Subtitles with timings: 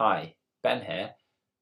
[0.00, 1.10] Hi, Ben here.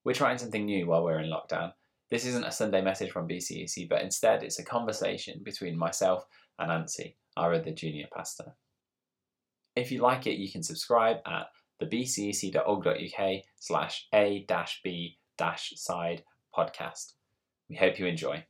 [0.05, 1.73] We're trying something new while we're in lockdown.
[2.09, 6.23] This isn't a Sunday message from BCEC, but instead it's a conversation between myself
[6.57, 8.55] and Nancy, our other junior pastor.
[9.75, 11.47] If you like it, you can subscribe at
[11.83, 16.23] thebcec.org.uk slash a-b-side
[16.55, 17.13] podcast.
[17.69, 18.45] We hope you enjoy.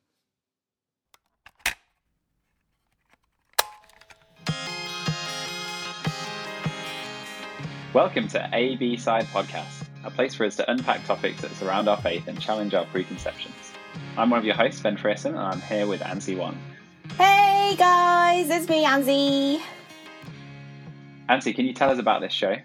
[7.91, 11.97] Welcome to AB Side Podcast, a place for us to unpack topics that surround our
[11.97, 13.55] faith and challenge our preconceptions.
[14.17, 16.57] I'm one of your hosts, Ben Frierson, and I'm here with Ansi Wong.
[17.17, 19.61] Hey guys, it's me, Anzi.
[21.29, 22.55] Ansi, can you tell us about this show?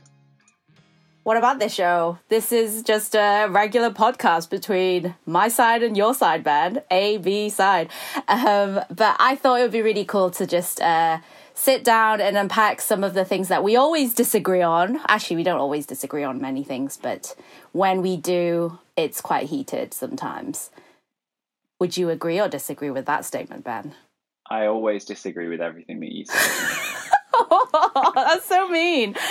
[1.24, 2.18] What about this show?
[2.28, 6.82] This is just a regular podcast between my side and your side, Ben.
[6.90, 7.88] A, B side.
[8.28, 11.20] Um, but I thought it would be really cool to just uh,
[11.54, 15.00] sit down and unpack some of the things that we always disagree on.
[15.08, 17.34] Actually, we don't always disagree on many things, but
[17.72, 20.70] when we do, it's quite heated sometimes.
[21.80, 23.94] Would you agree or disagree with that statement, Ben?
[24.50, 26.34] I always disagree with everything that you say.
[28.14, 29.14] That's so mean.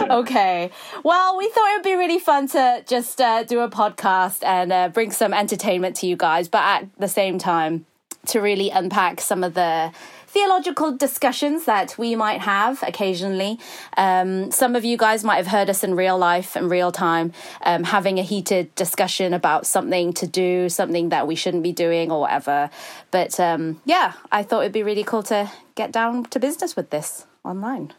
[0.00, 0.70] Okay.
[1.02, 4.72] Well, we thought it would be really fun to just uh, do a podcast and
[4.72, 7.84] uh, bring some entertainment to you guys, but at the same time,
[8.26, 9.92] to really unpack some of the
[10.28, 13.58] theological discussions that we might have occasionally.
[13.96, 17.32] Um, some of you guys might have heard us in real life and real time
[17.62, 22.12] um, having a heated discussion about something to do, something that we shouldn't be doing,
[22.12, 22.70] or whatever.
[23.10, 26.90] But um, yeah, I thought it'd be really cool to get down to business with
[26.90, 27.94] this online.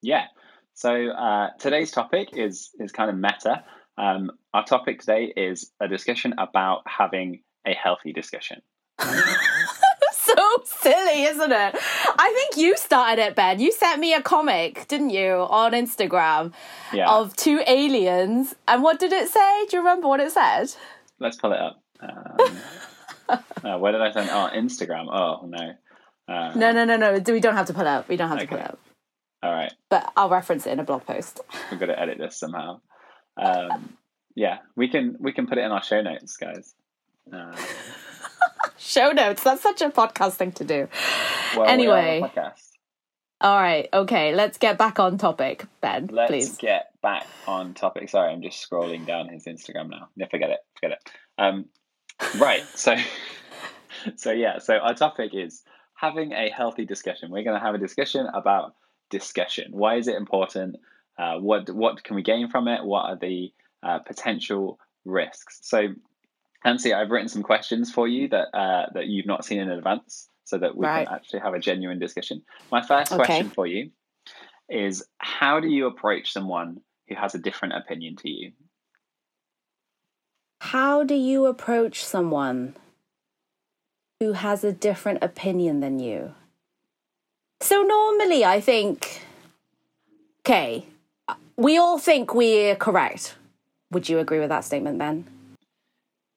[0.00, 0.26] Yeah.
[0.74, 3.64] So uh, today's topic is is kind of meta.
[3.98, 8.62] Um, our topic today is a discussion about having a healthy discussion.
[10.64, 11.74] silly, isn't it?
[12.18, 13.60] I think you started it, Ben.
[13.60, 16.52] You sent me a comic, didn't you, on Instagram
[16.92, 17.10] Yeah.
[17.10, 18.54] of two aliens.
[18.68, 19.66] And what did it say?
[19.66, 20.72] Do you remember what it said?
[21.18, 21.82] Let's pull it up.
[22.00, 22.58] Um,
[23.64, 24.28] uh, where did I send?
[24.30, 25.06] Oh, Instagram.
[25.10, 25.72] Oh no.
[26.28, 27.12] Uh, No, no, no, no.
[27.26, 28.08] We don't have to pull it up.
[28.08, 28.78] We don't have to pull it up.
[29.42, 29.72] All right.
[29.90, 31.40] But I'll reference it in a blog post.
[31.70, 32.80] We've got to edit this somehow.
[33.36, 33.96] Um,
[34.34, 36.74] yeah, we can we can put it in our show notes, guys.
[37.32, 37.56] Uh,
[38.78, 39.42] Show notes.
[39.42, 40.88] That's such a podcast thing to do.
[41.56, 42.20] well, we're on a Anyway.
[42.24, 42.62] podcast.
[43.40, 43.88] All right.
[43.92, 44.34] Okay.
[44.34, 46.56] Let's get back on topic, Ben, Let's please.
[46.56, 48.08] get back on topic.
[48.08, 50.08] Sorry, I'm just scrolling down his Instagram now.
[50.16, 50.58] No, forget it.
[50.80, 51.10] Forget it.
[51.38, 51.66] Um,
[52.38, 52.62] right.
[52.74, 52.96] So,
[54.16, 54.58] so yeah.
[54.58, 55.62] So our topic is
[55.94, 57.30] having a healthy discussion.
[57.30, 58.74] We're going to have a discussion about
[59.10, 59.72] discussion.
[59.72, 60.76] Why is it important?
[61.18, 62.84] Uh, what what can we gain from it?
[62.84, 65.60] What are the uh, potential risks?
[65.62, 65.88] So,
[66.64, 70.28] Nancy, I've written some questions for you that uh, that you've not seen in advance,
[70.44, 71.06] so that we Right.
[71.06, 72.42] can actually have a genuine discussion.
[72.70, 73.24] My first Okay.
[73.24, 73.90] question for you
[74.68, 78.52] is how do you approach someone who has a different opinion to you?
[80.60, 82.74] How do you approach someone
[84.18, 86.34] who has a different opinion than you?
[87.60, 89.22] So, normally, I think,
[90.40, 90.86] okay,
[91.56, 93.36] we all think we're correct.
[93.92, 95.26] Would you agree with that statement, Ben?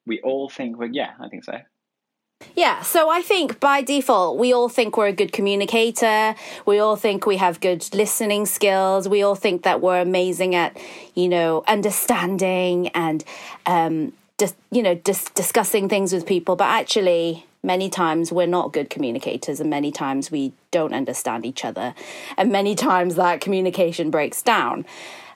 [0.06, 1.60] We all think, well, yeah, I think so.
[2.56, 6.34] Yeah, so I think by default, we all think we're a good communicator.
[6.64, 9.08] We all think we have good listening skills.
[9.08, 10.76] We all think that we're amazing at,
[11.14, 13.24] you know, understanding and,
[13.66, 16.56] um, just, you know, just discussing things with people.
[16.56, 21.62] But actually, many times we're not good communicators, and many times we don't understand each
[21.62, 21.94] other.
[22.38, 24.86] And many times that communication breaks down.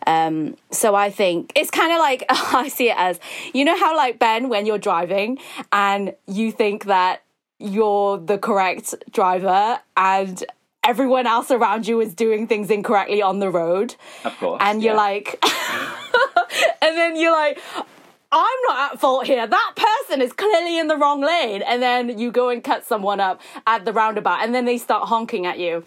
[0.07, 3.21] Um, so I think it's kind of like I see it as
[3.53, 5.39] you know how like Ben when you're driving
[5.73, 7.23] and you think that
[7.59, 10.45] you're the correct driver and
[10.83, 13.95] everyone else around you is doing things incorrectly on the road
[14.25, 14.61] Of course.
[14.63, 15.01] and you're yeah.
[15.01, 15.43] like
[16.83, 17.59] and then you're like
[18.37, 19.47] I'm not at fault here.
[19.47, 21.63] That person is clearly in the wrong lane.
[21.63, 25.09] And then you go and cut someone up at the roundabout and then they start
[25.09, 25.85] honking at you.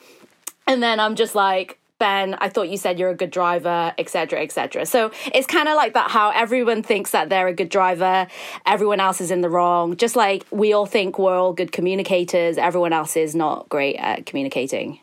[0.65, 4.41] And then I'm just like, Ben, I thought you said you're a good driver, etc.,
[4.41, 4.85] etc.
[4.85, 8.27] So it's kind of like that how everyone thinks that they're a good driver,
[8.65, 9.97] everyone else is in the wrong.
[9.97, 14.25] Just like we all think we're all good communicators, everyone else is not great at
[14.25, 14.99] communicating.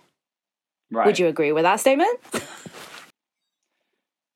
[0.90, 1.06] right.
[1.06, 2.18] Would you agree with that statement?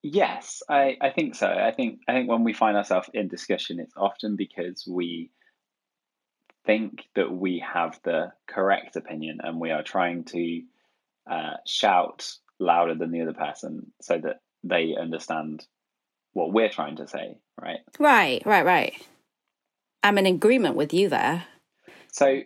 [0.03, 1.49] Yes, I, I think so.
[1.49, 5.31] I think I think when we find ourselves in discussion, it's often because we
[6.67, 10.63] think that we have the correct opinion and we are trying to
[11.29, 15.67] uh, shout louder than the other person so that they understand
[16.33, 17.81] what we're trying to say, right?
[17.99, 18.95] Right, right, right.
[20.03, 21.45] I'm in agreement with you there.
[22.13, 22.43] So,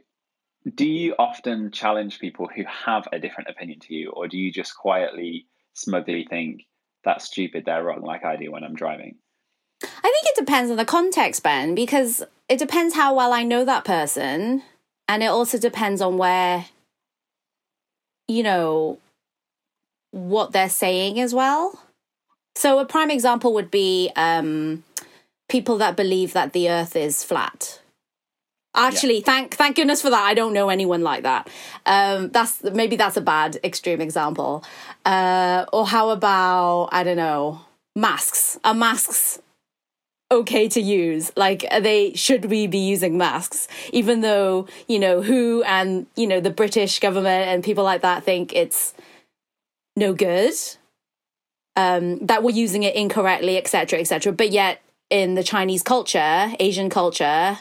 [0.74, 4.52] do you often challenge people who have a different opinion to you, or do you
[4.52, 6.66] just quietly, smugly think
[7.04, 9.16] that's stupid, they're wrong, like I do when I'm driving?
[9.82, 13.64] I think it depends on the context, Ben, because it depends how well I know
[13.64, 14.62] that person.
[15.08, 16.66] And it also depends on where,
[18.28, 18.98] you know,
[20.12, 21.78] what they're saying as well.
[22.54, 24.84] So a prime example would be um,
[25.48, 27.80] people that believe that the earth is flat.
[28.74, 29.24] Actually, yeah.
[29.24, 30.22] thank thank goodness for that.
[30.22, 31.50] I don't know anyone like that.
[31.84, 34.64] Um, that's maybe that's a bad extreme example.
[35.04, 37.60] Uh, or how about I don't know
[37.94, 38.58] masks?
[38.64, 39.40] Are masks
[40.30, 41.30] okay to use?
[41.36, 43.68] Like, they should we be using masks?
[43.92, 48.24] Even though you know who and you know the British government and people like that
[48.24, 48.94] think it's
[49.96, 50.54] no good.
[51.74, 54.32] Um, that we're using it incorrectly, etc., etc.
[54.32, 57.58] But yet, in the Chinese culture, Asian culture,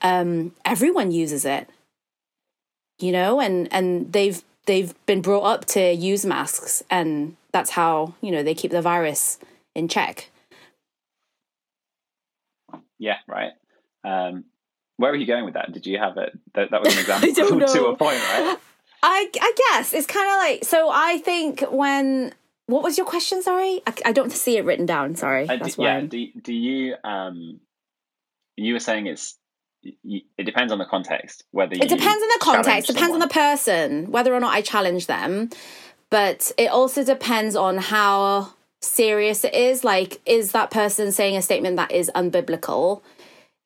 [0.00, 1.68] um, everyone uses it
[3.00, 8.14] you know and and they've they've been brought up to use masks and that's how
[8.20, 9.38] you know they keep the virus
[9.74, 10.30] in check
[12.98, 13.52] yeah right
[14.04, 14.44] um
[14.96, 17.60] where were you going with that did you have it that, that was an example
[17.66, 18.58] to a point right
[19.02, 19.92] i i guess.
[19.92, 22.34] It's kind of like so i think when
[22.66, 23.82] what was your question sorry?
[23.86, 25.48] I, I don't see it written down sorry.
[25.48, 27.60] Uh, do, yeah do, do you um
[28.56, 29.36] you were saying it's
[29.82, 33.22] it depends on the context whether you it depends on the context depends someone.
[33.22, 35.50] on the person whether or not i challenge them.
[36.10, 39.84] But it also depends on how serious it is.
[39.84, 43.02] Like is that person saying a statement that is unbiblical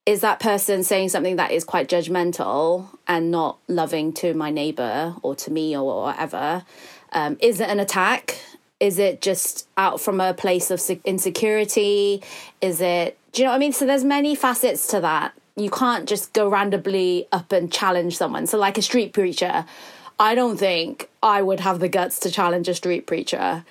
[0.06, 5.14] is that person saying something that is quite judgmental and not loving to my neighbor
[5.22, 6.64] or to me or whatever?
[7.12, 8.38] Um, is it an attack?
[8.80, 12.22] Is it just out from a place of insecurity?
[12.60, 13.72] Is it do you know what i mean?
[13.72, 15.34] So there's many facets to that.
[15.56, 18.46] You can't just go randomly up and challenge someone.
[18.46, 19.64] So, like a street preacher,
[20.20, 23.64] I don't think I would have the guts to challenge a street preacher,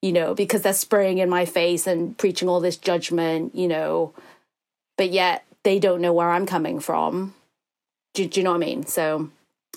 [0.00, 4.12] you know, because they're spraying in my face and preaching all this judgment, you know,
[4.96, 7.34] but yet they don't know where I'm coming from.
[8.14, 8.86] Do, do you know what I mean?
[8.86, 9.30] So,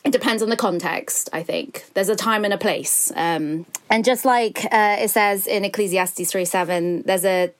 [0.03, 1.85] it depends on the context i think.
[1.93, 3.11] There's a time and a place.
[3.15, 7.53] Um, and just like uh, it says in ecclesiastes 3 7 there's a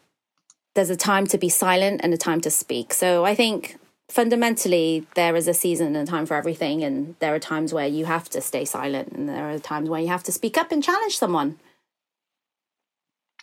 [0.75, 2.93] there's a time to be silent and a time to speak.
[2.93, 3.77] So i think
[4.09, 7.87] fundamentally there is a season and a time for everything and there are times where
[7.87, 10.71] you have to stay silent and there are times where you have to speak up
[10.71, 11.57] and challenge someone.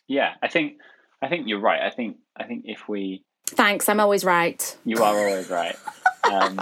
[0.07, 0.75] Yeah i think
[1.23, 1.83] i think you're right.
[1.83, 5.77] I think i think if we thanks i'm always right you are always right
[6.31, 6.61] um,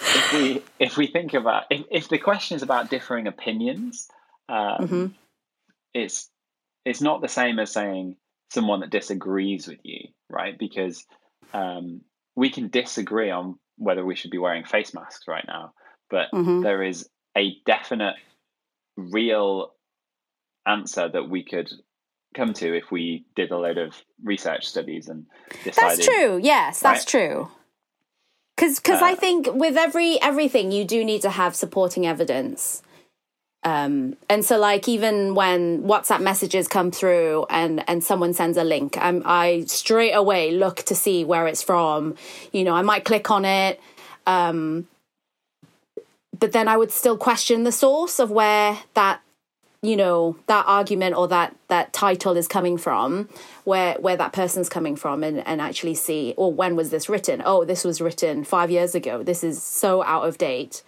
[0.00, 4.08] if we if we think about if, if the question is about differing opinions
[4.48, 5.06] um, mm-hmm.
[5.92, 6.28] it's
[6.84, 8.16] it's not the same as saying
[8.50, 11.04] someone that disagrees with you right because
[11.52, 12.00] um,
[12.36, 15.72] we can disagree on whether we should be wearing face masks right now,
[16.10, 16.62] but mm-hmm.
[16.62, 18.14] there is a definite,
[18.96, 19.72] real
[20.66, 21.70] answer that we could
[22.34, 25.26] come to if we did a load of research studies and
[25.62, 25.98] decided.
[25.98, 26.40] That's true.
[26.42, 27.06] Yes, that's right?
[27.06, 27.50] true.
[28.56, 32.82] Because because uh, I think with every everything you do need to have supporting evidence.
[33.64, 38.64] Um, and so like even when WhatsApp messages come through and and someone sends a
[38.64, 42.14] link, I'm, I straight away look to see where it's from.
[42.52, 43.80] You know, I might click on it,
[44.26, 44.86] um,
[46.38, 49.22] but then I would still question the source of where that
[49.84, 53.28] you know that argument or that that title is coming from
[53.64, 57.08] where where that person's coming from and and actually see or oh, when was this
[57.08, 57.42] written?
[57.44, 59.22] Oh this was written 5 years ago.
[59.22, 60.82] This is so out of date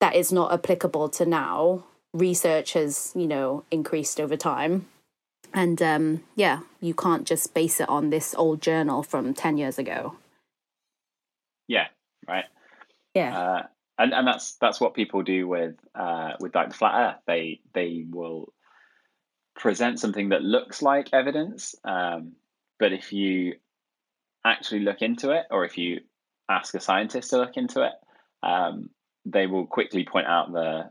[0.00, 1.84] that it's not applicable to now.
[2.12, 4.86] Research has you know increased over time.
[5.54, 9.78] And um, yeah you can't just base it on this old journal from 10 years
[9.78, 10.16] ago.
[11.68, 11.88] Yeah
[12.26, 12.46] right.
[13.14, 13.38] Yeah.
[13.38, 13.66] Uh,
[14.02, 17.60] and and that's that's what people do with uh, with like the flat earth they
[17.72, 18.52] they will
[19.54, 22.32] present something that looks like evidence um,
[22.78, 23.54] but if you
[24.44, 26.00] actually look into it or if you
[26.48, 27.92] ask a scientist to look into it
[28.42, 28.90] um,
[29.24, 30.90] they will quickly point out the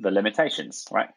[0.00, 1.08] the limitations, right?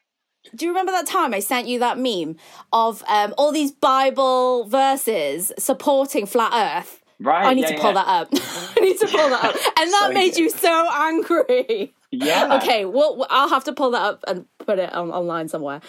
[0.55, 2.35] Do you remember that time I sent you that meme
[2.73, 7.00] of um, all these Bible verses supporting flat Earth?
[7.21, 7.45] Right.
[7.45, 8.03] I need yeah, to pull yeah.
[8.03, 8.29] that up.
[8.77, 10.39] I need to pull that up, and that so made good.
[10.39, 11.93] you so angry.
[12.09, 12.57] Yeah.
[12.57, 12.85] okay.
[12.85, 15.81] Well, I'll have to pull that up and put it on, online somewhere.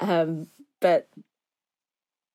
[0.00, 0.48] Um,
[0.80, 1.08] but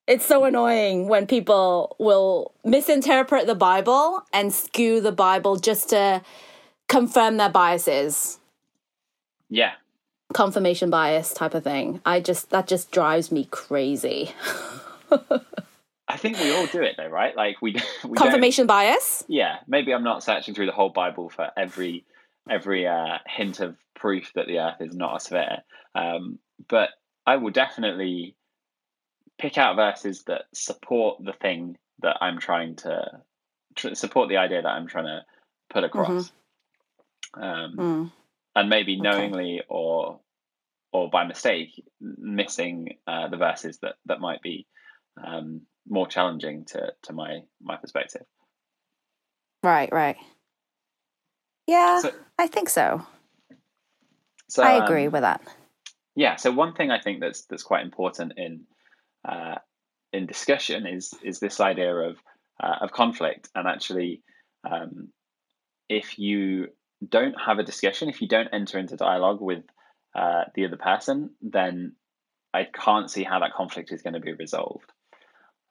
[0.08, 6.22] it's so annoying when people will misinterpret the Bible and skew the Bible just to
[6.88, 8.40] confirm their biases.
[9.50, 9.74] Yeah.
[10.34, 12.02] Confirmation bias type of thing.
[12.06, 14.32] I just that just drives me crazy.
[16.16, 17.36] I think we all do it though, right?
[17.36, 17.76] Like we,
[18.08, 19.26] we confirmation bias.
[19.28, 22.06] Yeah, maybe I'm not searching through the whole Bible for every
[22.50, 25.58] every uh, hint of proof that the Earth is not a sphere,
[25.94, 26.92] um, but
[27.26, 28.38] I will definitely
[29.38, 33.20] pick out verses that support the thing that I'm trying to
[33.76, 35.22] tr- support the idea that I'm trying to
[35.70, 36.32] put across.
[37.34, 38.12] Um, Mm.
[38.56, 39.02] and maybe Okay.
[39.02, 40.22] knowingly or
[40.94, 44.66] or by mistake missing uh, the verses that that might be
[45.22, 48.24] um, more challenging to to my my perspective.
[49.64, 50.18] Right, right.
[51.68, 53.02] Yeah, So, I think so.
[54.48, 55.42] so I agree um, with that.
[56.16, 56.36] yeah.
[56.36, 58.66] So one thing I think that's that's quite important in
[59.28, 59.56] uh,
[60.14, 62.18] in discussion is is this idea of
[62.62, 64.22] uh, of conflict and actually
[64.70, 65.10] um,
[65.90, 66.68] if you
[67.08, 69.64] don't have a discussion, if you don't enter into dialogue with
[70.16, 71.94] uh, the other person, then
[72.54, 74.92] I can't see how that conflict is going to be resolved.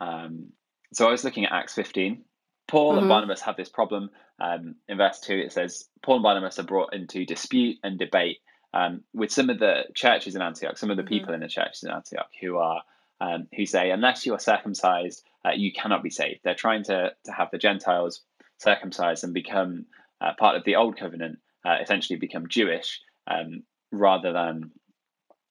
[0.00, 0.52] Um,
[0.92, 2.24] so I was looking at Acts 15.
[2.66, 3.08] Paul and Mhm.
[3.08, 4.10] Barnabas have this problem.
[4.40, 8.40] Um, in verse 2, it says, Paul and Barnabas are brought into dispute and debate
[8.72, 11.08] um, with some of the churches in Antioch, some of the Mhm.
[11.08, 12.82] people in the churches in Antioch who are
[13.20, 16.40] um, who say, unless you are circumcised, uh, you cannot be saved.
[16.42, 18.22] They're trying to, to have the Gentiles
[18.58, 19.86] circumcised and become
[20.20, 24.72] uh, part of the old covenant, uh, essentially become Jewish, um, rather than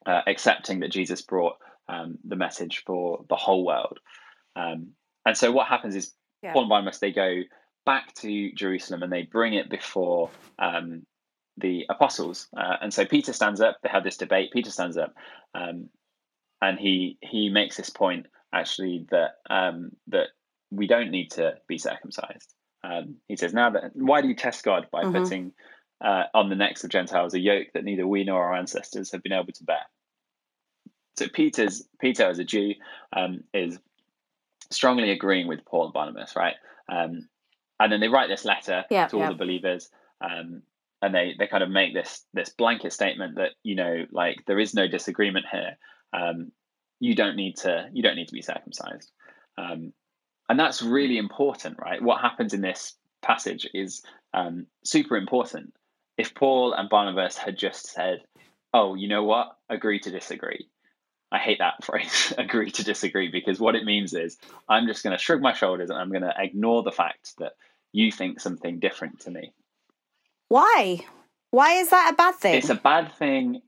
[0.05, 1.57] uh, accepting that Jesus brought
[1.87, 3.99] um, the message for the whole world.
[4.55, 4.91] Um,
[5.25, 6.53] and so what happens is Yeah.
[6.53, 7.41] Paul and Barnabas they go
[7.85, 10.29] back to Jerusalem and they bring it before
[10.59, 11.05] um,
[11.57, 12.47] the apostles.
[12.55, 13.77] Uh, and so Peter stands up.
[13.81, 14.51] They have this debate.
[14.51, 15.13] Peter stands up,
[15.53, 15.89] um,
[16.61, 20.27] and he he makes this point actually that um, that
[20.71, 22.53] we don't need to be circumcised.
[22.83, 25.11] Um, he says, "Now that why do you test God by Mhm.
[25.13, 25.53] putting
[26.01, 29.23] uh, on the necks of Gentiles a yoke that neither we nor our ancestors have
[29.23, 29.85] been able to bear?"
[31.17, 32.73] So Peter's Peter as a Jew
[33.15, 33.79] um, is
[34.75, 36.55] strongly agreeing with Paul and Barnabas, right?
[36.89, 37.27] Um,
[37.79, 39.29] and then they write this letter Yeah, to all yeah.
[39.29, 39.89] the believers,
[40.21, 40.63] um,
[41.01, 44.59] and they they kind of make this this blanket statement that you know like there
[44.59, 45.77] is no disagreement here.
[46.13, 46.51] Um,
[46.99, 49.11] you don't need to you don't need to be circumcised,
[49.57, 49.91] um,
[50.47, 52.01] and that's really important, right?
[52.01, 54.03] What happens in this passage is
[54.33, 55.73] um, super important.
[56.17, 58.19] If Paul and Barnabas had just said,
[58.73, 59.57] "Oh, you know what?
[59.69, 60.69] Agree to disagree,"
[61.33, 64.37] I hate that phrase, agree to disagree, because what it means is
[64.69, 67.53] I'm just going to shrug my shoulders and I'm going to ignore the fact that
[67.91, 69.51] you think something different to me.
[70.47, 70.99] Why?
[71.51, 72.55] Why is that a bad thing?
[72.55, 73.61] It's a bad thing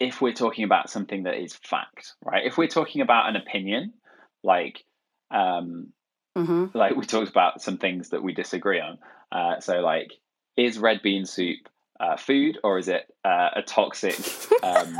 [0.00, 2.44] if we're talking about something that is fact, right?
[2.44, 3.94] If we're talking about an opinion,
[4.42, 4.84] like
[5.30, 5.88] um,
[6.36, 8.98] hmm like we talked about some things that we disagree on.
[9.30, 10.12] Uh, so, like,
[10.56, 11.68] is red bean soup
[12.00, 14.18] uh, food or is it uh, a toxic
[14.62, 14.96] um,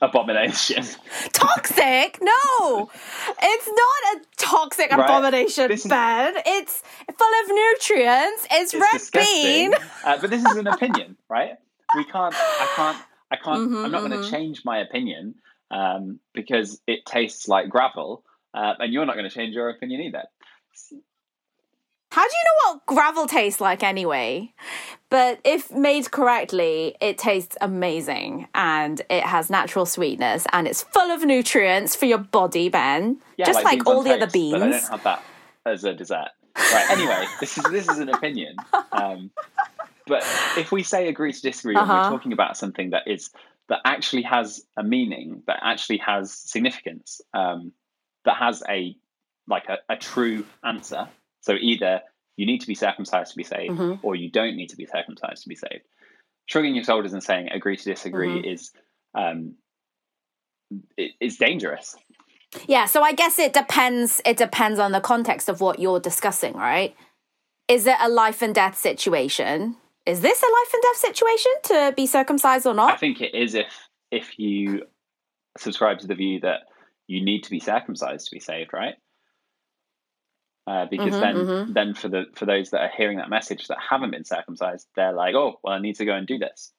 [0.00, 0.84] abomination?
[1.32, 2.18] toxic?
[2.20, 2.90] No,
[3.42, 5.00] it's not a toxic Right.
[5.00, 6.34] abomination, This is- Ben.
[6.46, 6.82] It's
[7.16, 8.46] full of nutrients.
[8.50, 9.70] It's, it's red disgusting.
[9.70, 9.74] bean.
[10.04, 11.56] Uh, but this is an opinion, right?
[11.96, 12.34] We can't.
[12.34, 12.98] I can't.
[13.32, 13.70] I can't.
[13.70, 14.24] Mhm, I'm not going mhm.
[14.24, 15.34] to change my opinion
[15.70, 20.00] um, because it tastes like gravel, uh, and you're not going to change your opinion
[20.02, 20.24] either.
[22.10, 24.52] How do you know what gravel tastes like anyway?
[25.10, 31.10] But if made correctly, it tastes amazing and it has natural sweetness and it's full
[31.10, 33.18] of nutrients for your body, Ben.
[33.36, 34.52] Yeah, Just like, on all the other beans.
[34.52, 35.22] But I don't have that
[35.66, 36.28] as a dessert.
[36.56, 36.90] Right.
[36.90, 38.56] Anyway, this is this is an opinion.
[38.92, 39.30] Um,
[40.06, 40.24] but
[40.56, 41.92] if we say agree to disagree, Uh-huh.
[41.92, 43.30] we're talking about something that is
[43.68, 47.72] that actually has a meaning, that actually has significance, um,
[48.24, 48.96] that has a
[49.46, 51.08] like a, a true answer.
[51.40, 52.00] So either
[52.36, 53.98] you need to be circumcised to be saved, Mhm.
[54.02, 55.84] or you don't need to be circumcised to be saved.
[56.46, 58.52] Shrugging your shoulders and saying agree to disagree Mhm.
[58.52, 58.72] is
[59.14, 59.56] um,
[61.20, 61.96] is dangerous.
[62.66, 66.54] Yeah, so I guess it depends it depends on the context of what you're discussing,
[66.54, 66.94] right?
[67.68, 69.76] Is it a life and death situation?
[70.06, 72.92] Is this a life and death situation to be circumcised or not?
[72.92, 74.86] I think it is if if you
[75.58, 76.62] subscribe to the view that
[77.06, 78.94] you need to be circumcised to be saved, right?
[80.66, 81.74] Uh, because Mhm, then, mhm.
[81.74, 85.12] then for the for those that are hearing that message that haven't been circumcised, they're
[85.12, 86.72] like, oh, well, I need to go and do this.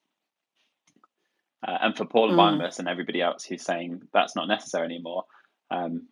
[1.66, 2.36] Uh, and for Paul and Mm.
[2.36, 5.24] Barnabas and everybody else who's saying that's not necessary anymore,
[5.70, 6.08] um,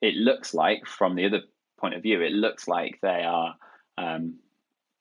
[0.00, 1.42] it looks like, from the other
[1.78, 3.56] point of view, it looks like they are
[3.96, 4.38] um,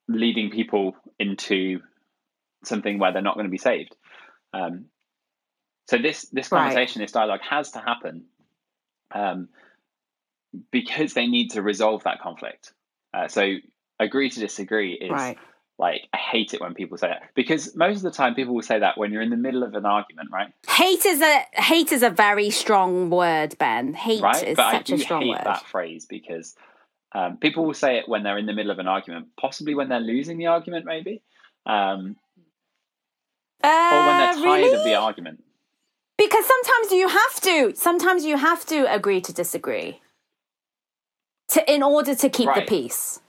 [0.08, 1.82] leading people into
[2.64, 3.96] something where they're not going to be saved.
[4.54, 4.86] Um,
[5.88, 6.62] so this this Right.
[6.64, 8.26] conversation, this dialogue, has to happen
[9.12, 9.50] um,
[10.72, 12.74] because they need to resolve that conflict.
[13.14, 13.56] Uh, so
[14.00, 15.38] agree to disagree is Right.
[15.80, 18.62] like I hate it when people say that because most of the time people will
[18.62, 20.52] say that when you're in the middle of an argument, right?
[20.68, 23.94] Hate is a hate is a very strong word, Ben.
[23.94, 24.44] Hate right?
[24.44, 25.42] is but I such do a strong hate word.
[25.46, 26.56] that phrase because
[27.14, 29.90] um, people will say it when they're in the middle of an argument, possibly when
[29.90, 31.22] they're losing the argument, maybe,
[31.66, 32.18] um,
[33.64, 34.74] Uh, or when they're tired really?
[34.74, 35.44] of the argument.
[36.18, 37.76] Because sometimes you have to.
[37.76, 40.02] Sometimes you have to agree to disagree.
[41.54, 42.66] But in order to keep Right.
[42.66, 43.22] the peace.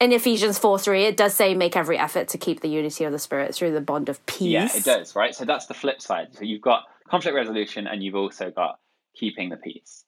[0.00, 3.12] In Ephesians 4 3, it does say, make every effort to keep the unity of
[3.12, 4.50] the Spirit through the bond of peace.
[4.50, 5.34] Yeah, it does, right?
[5.34, 6.34] So that's the flip side.
[6.34, 8.80] So you've got conflict resolution and you've also got
[9.14, 10.04] keeping the peace.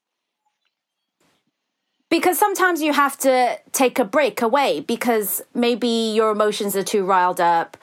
[2.10, 7.04] Because sometimes you have to take a break away because maybe your emotions are too
[7.04, 7.76] riled up.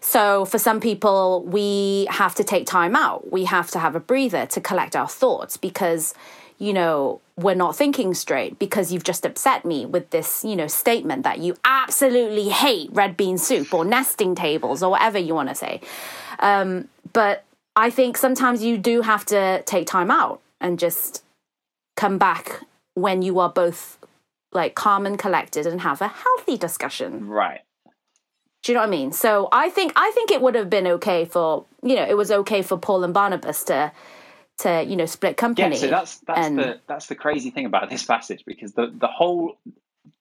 [0.00, 3.32] So for some people, we have to take time out.
[3.32, 6.14] We have to have a breather to collect our thoughts because,
[6.58, 10.66] you know, we're not thinking straight because you've just upset me with this, you know,
[10.66, 15.48] statement that you absolutely hate red bean soup or nesting tables or whatever you want
[15.50, 15.80] to say.
[16.38, 17.44] Um, but
[17.74, 21.22] I think sometimes you do have to take time out and just
[21.96, 22.62] come back
[22.94, 23.98] when you are both
[24.52, 27.28] like calm and collected and have a healthy discussion.
[27.28, 27.60] Right.
[28.62, 29.12] Do you know what I mean?
[29.12, 32.32] So I think I think it would have been okay for you know it was
[32.32, 33.92] okay for Paul and Barnabas to
[34.58, 35.74] to you know split company.
[35.74, 38.92] Yeah, so that's that's and- the that's the crazy thing about this passage because the
[38.98, 39.58] the whole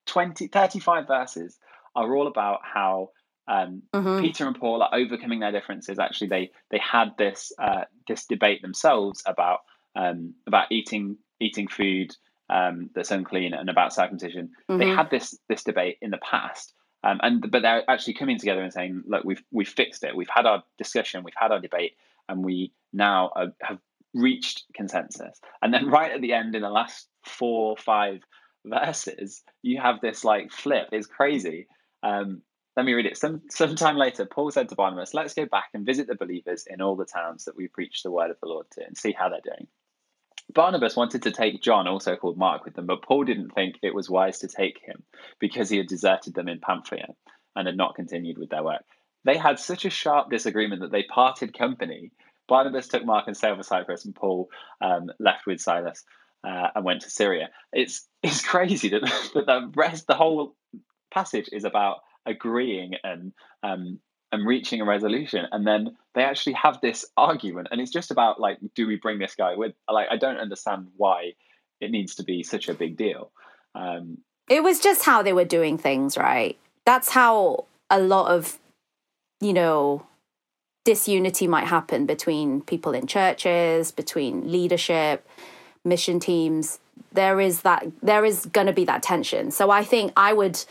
[0.07, 1.57] 20 35 verses
[1.95, 3.11] are all about how
[3.47, 4.21] um, Mhm.
[4.21, 5.99] Peter and Paul are overcoming their differences.
[5.99, 9.59] Actually, they they had this uh, this debate themselves about
[9.95, 12.15] um, about eating eating food
[12.49, 14.51] um, that's unclean and about circumcision.
[14.67, 14.95] They Mhm.
[14.95, 16.73] had this this debate in the past,
[17.03, 20.15] um, and but they're actually coming together and saying, "Look, we've we've fixed it.
[20.15, 21.23] We've had our discussion.
[21.23, 21.95] We've had our debate,
[22.27, 23.77] and we now uh, have
[24.15, 28.21] reached consensus." And then right at the end, in the last four or five
[28.65, 30.89] verses, you have this like flip.
[30.91, 31.67] It's crazy.
[32.01, 32.41] Um,
[32.75, 33.17] let me read it.
[33.17, 36.81] Some sometime later, Paul said to Barnabas, "Let's go back and visit the believers in
[36.81, 39.29] all the towns that we preach the word of the Lord to, and see how
[39.29, 39.67] they're doing."
[40.53, 43.95] Barnabas wanted to take John, also called Mark, with them, but Paul didn't think it
[43.95, 45.03] was wise to take him
[45.39, 47.15] because he had deserted them in Pamphylia
[47.55, 48.85] and had not continued with their work.
[49.23, 52.11] They had such a sharp disagreement that they parted company.
[52.47, 54.49] Barnabas took Mark and sailed for Cyprus, and Paul
[54.81, 56.03] um, left with Silas
[56.43, 57.49] uh, and went to Syria.
[57.73, 59.01] It's it's crazy that,
[59.33, 60.55] that the rest, the whole
[61.11, 63.99] passage is about agreeing and um,
[64.31, 68.39] and reaching a resolution, and then they actually have this argument, and it's just about
[68.39, 69.73] like, do we bring this guy with?
[69.89, 71.33] Like, I don't understand why
[71.81, 73.31] it needs to be such a big deal.
[73.75, 76.57] Um, it was just how they were doing things, right?
[76.85, 78.59] That's how a lot of,
[79.41, 80.05] you know,
[80.85, 85.27] disunity might happen between people in churches, between leadership,
[85.83, 86.79] mission teams.
[87.11, 89.51] There is that, there is going to be that tension.
[89.51, 90.63] So I think I would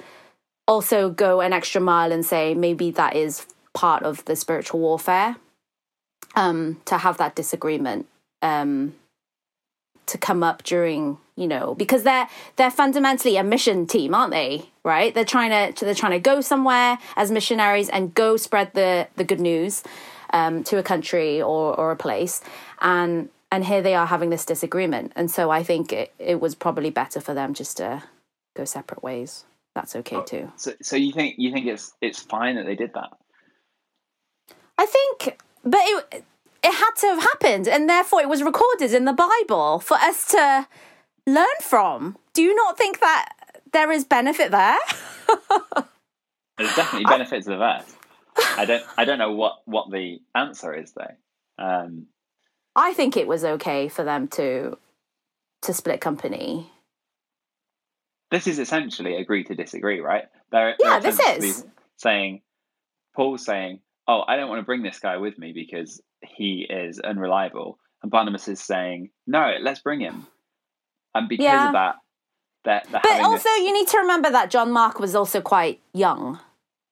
[0.66, 5.36] also go an extra mile and say maybe that is part of the spiritual warfare
[6.34, 8.06] um, to have that disagreement.
[8.40, 8.94] Um,
[10.06, 14.70] to come up during you know because they're they're fundamentally a mission team aren't they?
[14.84, 15.14] Right?
[15.14, 19.24] They're trying to they're trying to go somewhere as missionaries and go spread the the
[19.24, 19.82] good news
[20.30, 22.40] um, to a country or or a place.
[22.80, 25.12] And and here they are having this disagreement.
[25.16, 28.02] And so i think it, it was probably better for them just to
[28.56, 29.44] go separate ways.
[29.74, 30.52] That's okay too.
[30.56, 33.10] so, so you think you think it's it's fine that they did that?
[34.76, 36.24] i think but it
[36.64, 37.68] it had to have happened.
[37.68, 40.66] And therefore it was recorded in the bible for us to
[41.26, 43.30] learn from do you not think that
[43.72, 44.76] there is benefit there
[46.58, 47.94] There's definitely benefits the verse.
[48.56, 51.64] I don't I don't know what what the answer is though.
[51.64, 52.06] Um,
[52.76, 54.76] i think it was okay for them to
[55.62, 56.70] to split company
[58.30, 60.24] this is essentially agree to disagree, right?
[60.50, 61.64] They're, Yeah, they're this is.
[61.98, 62.42] saying
[63.14, 66.98] Paul's saying, "Oh, I don't want to bring this guy with me because he is
[66.98, 70.26] unreliable," and Barnabas is saying, "No, let's bring him."
[71.14, 71.66] And because Yeah.
[71.66, 71.96] of that,
[72.64, 75.80] they're, they're But also, this, you need to remember that John Mark was also quite
[75.92, 76.40] young,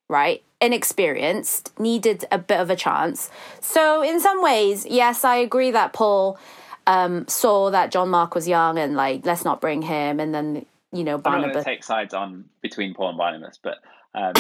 [0.09, 0.43] right?
[0.61, 3.31] Inexperienced, needed a bit of a chance.
[3.61, 6.39] So, in some ways, yes, I agree that Paul
[6.87, 10.21] um, saw that John Mark was young and like, let's not bring him.
[10.21, 13.59] And then, you know, I'm not going to take sides on between Paul and Barnabas,
[13.63, 13.79] but
[14.15, 14.33] um,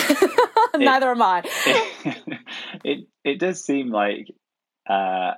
[0.77, 1.43] Neither am I.
[1.67, 2.17] it,
[2.85, 4.29] it it does seem like
[4.89, 5.33] uh,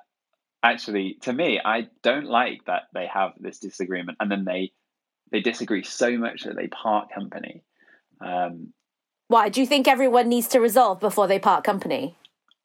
[0.65, 4.73] actually to me I don't like that they have this disagreement and then they
[5.31, 7.63] they disagree so much that they part company.
[8.21, 8.73] Um,
[9.29, 9.49] Why?
[9.49, 12.17] Do you think everyone needs to resolve before they part company?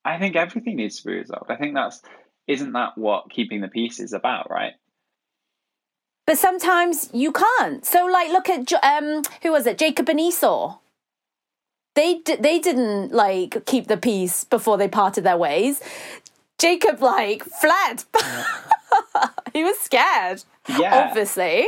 [0.05, 1.51] I think everything needs to be resolved.
[1.51, 2.01] I think that's
[2.47, 4.73] isn't that what keeping the peace is about, right?
[6.25, 7.83] But sometimes you can't.
[7.85, 9.79] So, like, look at um, who was it?
[9.79, 10.77] Jacob and Esau.
[11.95, 15.81] They d- they didn't like keep the peace before they parted their ways.
[16.59, 18.03] Jacob like fled.
[19.53, 21.67] he was scared, Yeah, obviously.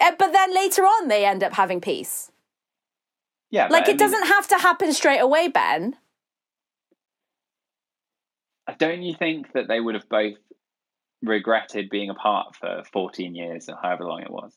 [0.00, 2.30] Uh, But then later on, they end up having peace.
[3.50, 3.68] yeah.
[3.68, 5.96] Like but I it mean, doesn't have to happen straight away, Ben.
[8.78, 10.34] Don't you think that they would have both
[11.22, 14.52] regretted being apart for 14 years or however long it was?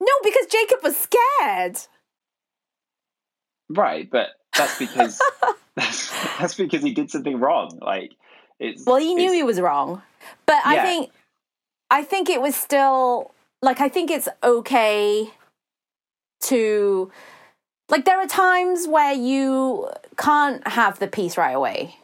[0.00, 1.78] No, because Jacob was scared.
[3.68, 5.20] Right, but that's because
[5.80, 7.78] that's, that's because he did something wrong.
[7.80, 8.14] Like
[8.58, 10.02] it's Well, he knew he was wrong.
[10.46, 11.10] But I think
[11.90, 15.30] I think it was still like I think it's okay
[16.42, 17.10] to
[17.88, 21.96] like there are times where you can't have the peace right away.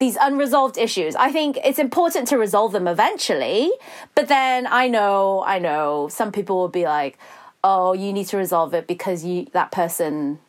[0.00, 1.14] These unresolved issues.
[1.16, 3.70] I think it's important to resolve them eventually,
[4.14, 7.16] but then I know, I know some people will be like,
[7.62, 10.40] "Oh, you need to resolve it because you that person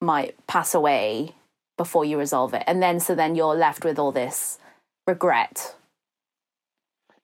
[0.00, 1.34] might pass away
[1.76, 4.58] before you resolve it." And then so then you're left with all this
[5.06, 5.74] regret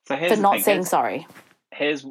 [0.06, 1.26] so here's for not thing, saying here's- sorry.
[1.72, 2.06] here's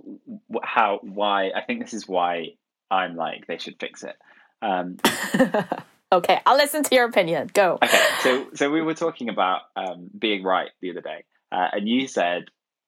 [0.63, 2.49] how why I think this is why
[2.91, 4.15] I'm like they should fix it.
[4.61, 4.97] Um,
[6.09, 7.49] Okay, I'll listen to your opinion.
[7.53, 7.77] Go.
[7.83, 11.85] okay, so so we were talking about um, being right the other day, uh, and
[11.87, 12.45] you said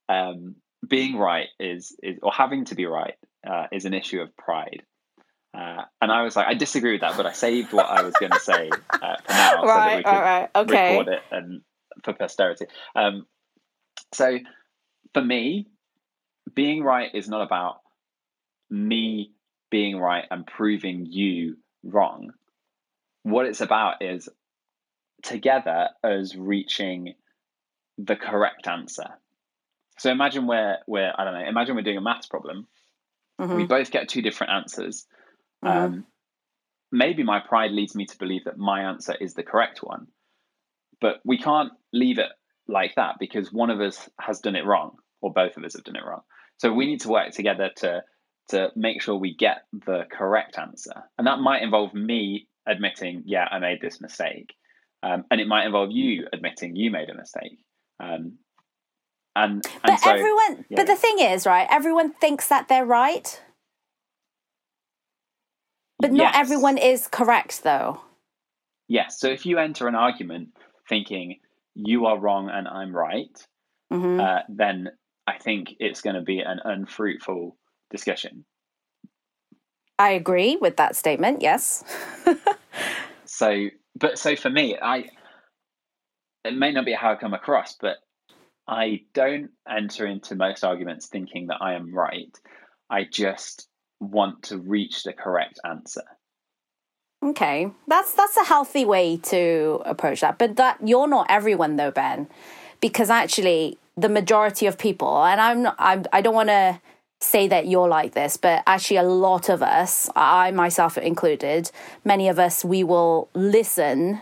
[0.08, 0.56] um,
[0.88, 4.84] being right is is or having to be right uh, is an issue of pride.
[5.54, 8.14] Uh, and I was like, I disagree with that, but I saved what I was
[8.16, 10.92] going to say uh, for now, so that we could all right, okay.
[10.92, 11.62] record it and
[12.04, 12.66] for posterity.
[12.96, 13.26] Um,
[14.14, 14.38] so
[15.14, 15.68] for me,
[16.54, 17.78] being right is not about
[18.70, 19.34] me
[19.72, 22.32] being right and proving you wrong.
[23.24, 24.30] What it's about is
[25.24, 27.16] together as reaching
[27.98, 29.08] the correct answer.
[29.98, 32.68] So imagine we're we're I don't know, imagine we're doing a maths problem.
[33.38, 35.08] We Mhm, both get two different answers.
[35.64, 35.70] Mhm.
[35.70, 36.06] Um,
[36.92, 40.08] maybe my pride leads me to believe that my answer is the correct one,
[41.02, 42.32] but we can't leave it
[42.68, 45.84] like that because one of us has done it wrong, or both of us have
[45.84, 46.22] done it wrong.
[46.58, 48.04] So we need to work together to
[48.50, 53.46] to make sure we get the correct answer, and that might involve me admitting, yeah,
[53.50, 54.54] I made this mistake,
[55.04, 57.64] um, and it might involve you admitting you made a mistake.
[58.00, 58.38] Um,
[59.36, 60.78] and and But so everyone, yeah.
[60.78, 61.68] but the thing is, right?
[61.70, 63.42] Everyone thinks that they're right,
[66.00, 66.36] but not yes.
[66.36, 68.02] everyone is correct, though.
[68.88, 69.20] Yes.
[69.20, 70.50] So if you enter an argument
[70.88, 71.40] thinking
[71.76, 73.48] you are wrong and I'm right,
[73.92, 74.90] hmm uh, then
[75.28, 77.56] I think it's going to be an unfruitful
[77.92, 78.46] discussion.
[80.00, 81.42] I agree with that statement.
[81.42, 81.84] Yes.
[83.30, 85.06] So, but so for me, I
[86.44, 87.98] it may not be how I come across, but
[88.68, 92.36] I don't enter into most arguments thinking that I am right.
[92.90, 93.69] I just
[94.00, 96.04] want to reach the correct answer.
[97.24, 100.38] Okay, that's that's a healthy way to approach that.
[100.38, 102.28] But that you're not everyone though, Ben,
[102.80, 106.80] because actually the majority of people, and I'm not, I'm, I don't want to
[107.22, 111.70] say that you're like this, but actually a lot of us, I myself included,
[112.06, 114.22] many of us, we will listen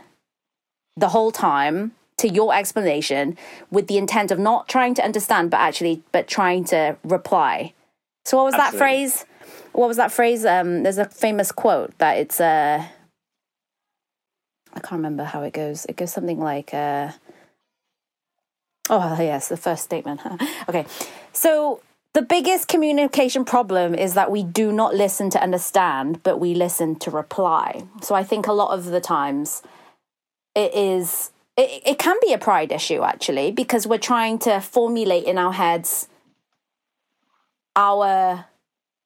[0.95, 3.37] the whole time to your explanation
[3.69, 7.73] with the intent of not trying to understand, but actually, but trying to reply.
[8.27, 9.25] So what was that phrase?
[9.71, 10.43] What was that phrase?
[10.45, 12.83] Um, there's a famous quote that it's uh,
[14.73, 15.85] I can't remember how it goes.
[15.85, 17.11] It goes something like, uh,
[18.89, 20.19] oh, yes, the first statement.
[20.67, 20.85] okay.
[21.31, 26.53] So the biggest communication problem is that we do not listen to understand, but we
[26.53, 27.85] listen to reply.
[28.01, 29.63] So I think a lot of the times
[30.53, 35.23] it is, it, it can be a pride issue actually, because we're trying to formulate
[35.23, 36.09] in our heads
[37.77, 38.45] our,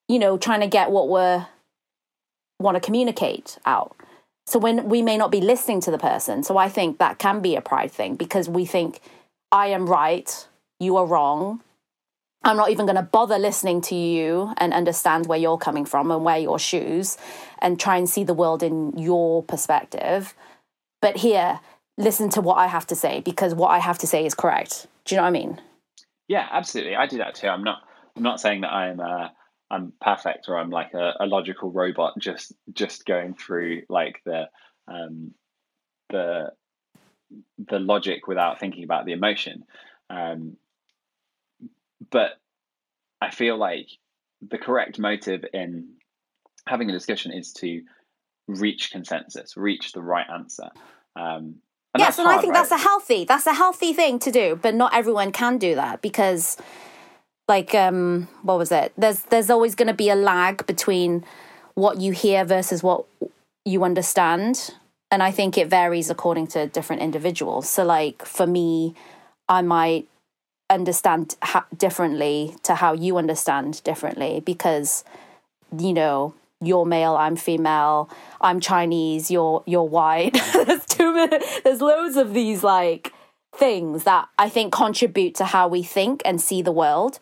[0.08, 1.46] you know, trying to get what we're
[2.58, 3.94] want to communicate out.
[4.46, 6.42] So when we may not be listening to the person.
[6.42, 9.00] So I think that can be a pride thing because we think
[9.50, 10.46] I am right,
[10.80, 11.60] you are wrong.
[12.44, 16.10] I'm not even going to bother listening to you and understand where you're coming from
[16.10, 17.16] and wear your shoes
[17.60, 20.34] and try and see the world in your perspective.
[21.00, 21.60] But here,
[21.98, 24.88] listen to what I have to say because what I have to say is correct.
[25.04, 25.60] Do you know what I mean?
[26.26, 26.96] Yeah, absolutely.
[26.96, 27.46] I do that too.
[27.46, 27.82] I'm not.
[28.16, 29.00] I'm not saying that I'm.
[29.00, 29.28] Uh,
[29.72, 34.50] I'm perfect or I'm like a, a logical robot just just going through like the
[34.86, 35.32] um,
[36.10, 36.52] the
[37.58, 39.64] the logic without thinking about the emotion.
[40.10, 40.58] Um,
[42.10, 42.32] but
[43.22, 43.88] I feel like
[44.46, 45.94] the correct motive in
[46.66, 47.82] having a discussion is to
[48.48, 50.68] reach consensus, reach the right answer.
[51.16, 51.56] Um,
[51.94, 52.60] and yes, and I think right?
[52.60, 56.02] that's a healthy that's a healthy thing to do, but not everyone can do that
[56.02, 56.58] because
[57.48, 58.92] like um what was it?
[58.96, 61.24] There's there's always going to be a lag between
[61.74, 63.04] what you hear versus what
[63.64, 64.74] you understand,
[65.10, 67.68] and I think it varies according to different individuals.
[67.68, 68.94] So like for me,
[69.48, 70.08] I might
[70.70, 75.04] understand ha- differently to how you understand differently because
[75.78, 78.08] you know you're male i'm female
[78.40, 80.32] i'm chinese you're you're white
[80.66, 83.12] there's too many there's loads of these like
[83.54, 87.18] things that i think contribute to how we think and see the world.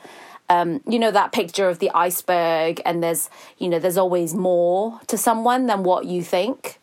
[0.49, 5.01] Um, you know that picture of the iceberg and there's you know there's always more
[5.07, 6.81] to someone than what you think.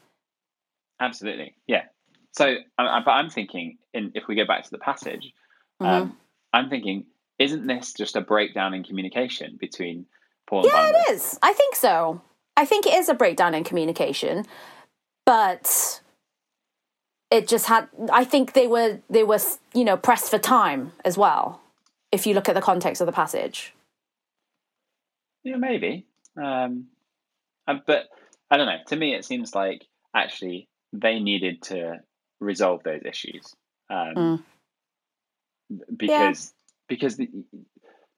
[1.01, 1.53] Absolutely.
[1.67, 1.83] Yeah.
[2.31, 5.33] So I, but i'm thinking in, if we go back to the passage
[5.81, 5.86] mm-hmm.
[5.86, 6.17] um,
[6.53, 7.05] i'm thinking
[7.39, 10.05] isn't this just a breakdown in communication between
[10.45, 11.39] paul and yeah it is.
[11.41, 12.21] I think so.
[12.55, 14.45] I think it is a breakdown in communication
[15.25, 16.01] but
[17.30, 19.40] it just had i think they were they were
[19.74, 21.62] you know pressed for time as well
[22.12, 23.74] if you look at the context of the passage.
[25.44, 26.06] Yeah, maybe.
[26.42, 26.88] Um,
[27.68, 28.06] uh, but
[28.50, 28.78] I don't know.
[28.88, 29.86] To me, it seems like
[30.16, 32.00] actually they needed to
[32.40, 33.56] resolve those issues
[33.90, 34.44] um, mm.
[35.96, 36.88] because yeah.
[36.88, 37.30] because the,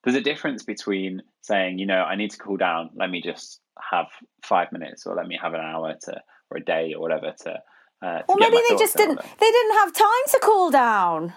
[0.03, 2.91] there's a difference between saying, you know, I need to cool down.
[2.95, 3.59] Let me just
[3.91, 4.07] have
[4.43, 7.59] five minutes, or let me have an hour to, or a day, or whatever to.
[8.01, 9.19] Uh, or maybe they just didn't.
[9.19, 11.33] They didn't have time to cool down.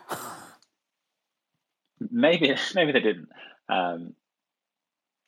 [2.10, 3.28] maybe maybe they didn't.
[3.68, 4.14] Um,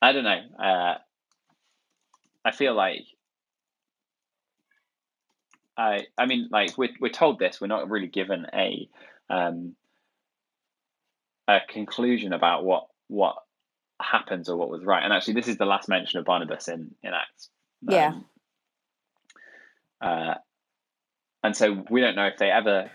[0.01, 0.41] I don't know.
[0.59, 0.95] Uh,
[2.45, 3.05] I feel like
[5.77, 7.61] I I mean like we're we're told this.
[7.61, 8.89] We're not really given a
[9.29, 9.75] um,
[11.49, 13.37] a conclusion about what what
[14.01, 15.03] happens or what was right.
[15.03, 17.49] And actually, this is the last mention of Barnabas in in Acts.
[17.89, 18.13] Um, yeah.
[20.01, 20.35] Uh,
[21.45, 22.91] and so we don't know if they ever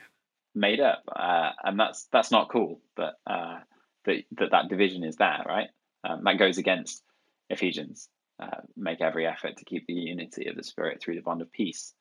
[0.55, 2.81] made up, uh, and that's that's not cool.
[2.97, 3.59] But uh,
[4.05, 5.69] that that that division is there, right?
[6.03, 7.03] Um, that goes against
[7.49, 8.09] Ephesians.
[8.41, 11.51] Uh, make every effort to keep the unity of the spirit through the bond of
[11.51, 11.93] peace.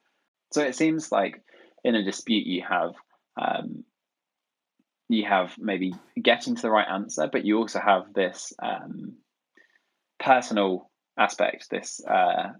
[0.53, 1.43] So it seems like
[1.85, 2.95] in a dispute you have
[3.41, 3.85] um,
[5.09, 9.17] you have maybe getting to the right answer, but you also have this um,
[10.19, 12.53] personal aspect, this uh,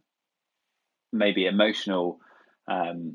[1.11, 2.21] maybe emotional
[2.71, 3.15] um,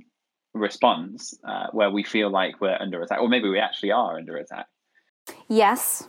[0.53, 4.37] response uh, where we feel like we're under attack, or maybe we actually are under
[4.37, 4.67] attack.
[5.47, 6.07] Yes,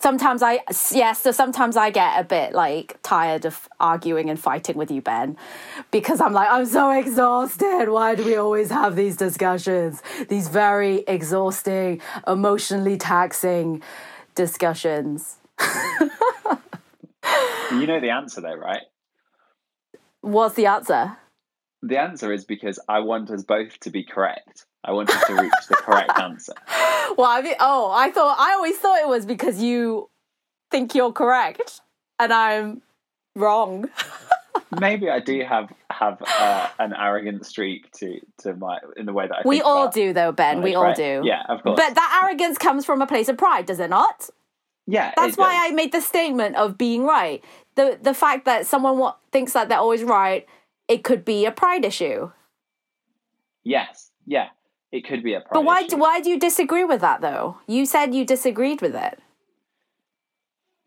[0.00, 4.76] sometimes I yes, so sometimes I get a bit like tired of arguing and fighting
[4.76, 5.36] with you, Ben,
[5.90, 7.88] because I'm like I'm so exhausted.
[7.90, 10.02] Why do we always have these discussions?
[10.28, 13.82] These very exhausting, emotionally taxing
[14.34, 15.36] discussions.
[17.70, 18.82] you know the answer though, right?
[20.22, 21.16] What's the answer?
[21.82, 24.66] The answer is because I want us both to be correct.
[24.84, 26.54] I wanted to reach the correct answer.
[27.16, 30.10] Well, I mean, oh, I thought I always thought it was because you
[30.70, 31.80] think you're correct
[32.18, 32.82] and I'm
[33.34, 33.88] wrong.
[34.80, 39.26] Maybe I do have have uh, an arrogant streak to to my in the way
[39.26, 39.42] that I.
[39.44, 40.62] We all do, though, Ben.
[40.62, 41.22] We all do.
[41.24, 41.76] Yeah, of course.
[41.76, 44.30] But that arrogance comes from a place of pride, does it not?
[44.86, 45.72] Yeah, that's why does.
[45.72, 47.42] I made the statement of being right.
[47.74, 50.46] the The fact that someone thinks that they're always right,
[50.90, 52.32] it could be a pride issue.
[53.62, 54.10] Yes.
[54.26, 54.48] Yeah.
[54.90, 55.52] It could be a pride.
[55.52, 55.90] But why issue.
[55.90, 57.58] do, why do you disagree with that though?
[57.68, 59.20] You said you disagreed with it.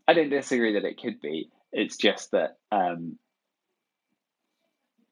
[0.05, 1.49] I don't disagree that it could be.
[1.71, 3.17] It's just that um,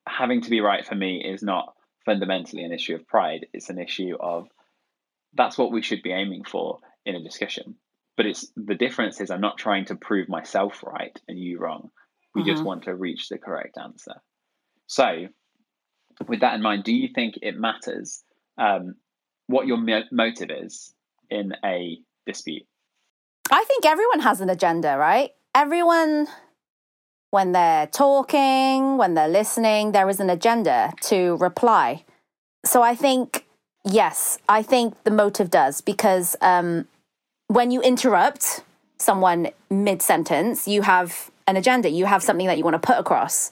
[0.05, 1.73] having to be right for me is not
[2.05, 3.47] fundamentally an issue of pride.
[3.53, 4.49] It's an issue of
[5.33, 7.75] that's what we should be aiming for in a discussion.
[8.17, 11.91] But it's the difference is I'm not trying to prove myself right and you wrong.
[12.35, 12.51] We mm-hmm.
[12.51, 14.15] just want to reach the correct answer.
[14.91, 15.29] So,
[16.27, 18.25] with that in mind, do you think it matters
[18.57, 18.95] um,
[19.47, 20.93] what your mo- motive is
[21.29, 22.63] in a dispute.
[23.49, 25.31] I think everyone has an agenda, right?
[25.55, 26.27] Everyone,
[27.31, 32.03] when they're talking, when they're listening, there is an agenda to reply.
[32.65, 33.45] So I think,
[33.85, 36.85] yes, I think the motive does because um,
[37.47, 38.63] when you interrupt
[38.97, 42.97] someone mid sentence, you have an agenda, you have something that you want to put
[42.97, 43.51] across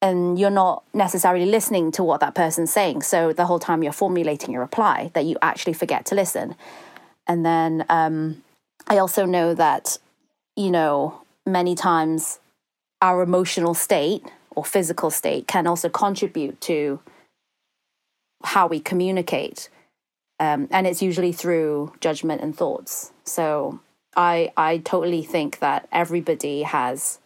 [0.00, 3.02] and you're not necessarily listening to what that person's saying.
[3.02, 6.54] So the whole time you're formulating your reply, that you actually forget to listen.
[7.26, 8.42] And then um,
[8.86, 9.98] I also know that,
[10.56, 12.38] you know, many times
[13.02, 17.00] our emotional state or physical state can also contribute to
[18.44, 19.68] how we communicate.
[20.40, 23.12] Um, and it's usually through judgment and thoughts.
[23.24, 23.80] So
[24.16, 27.18] I I totally think that everybody has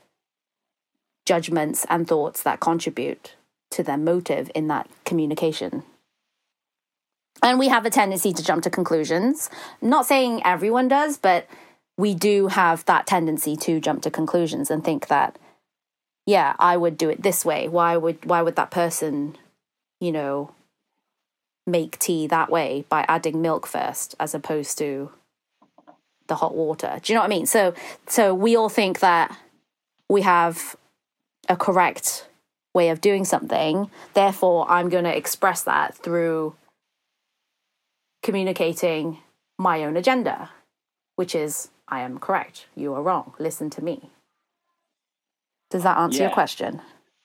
[1.24, 3.34] judgments and thoughts that contribute
[3.70, 5.82] to their motive in that communication.
[7.42, 9.50] And we have a tendency to jump to conclusions.
[9.80, 11.48] not saying everyone does, but
[11.96, 15.38] we do have that tendency to jump to conclusions and think that,
[16.26, 17.68] yeah, I would do it this way.
[17.68, 19.36] Why would why would that person,
[20.00, 20.52] you know,
[21.66, 25.10] make tea that way by adding milk first as opposed to
[26.28, 27.00] the hot water?
[27.02, 27.46] Do you know what I mean?
[27.46, 27.74] So
[28.06, 29.36] so we all think that
[30.08, 30.76] we have
[31.48, 32.28] a correct
[32.74, 33.90] way of doing something.
[34.14, 36.54] Therefore, I'm going to express that through
[38.22, 39.18] communicating
[39.58, 40.50] my own agenda,
[41.16, 42.66] which is I am correct.
[42.74, 43.34] You are wrong.
[43.38, 44.10] Listen to me.
[45.70, 46.80] Does that answer your question?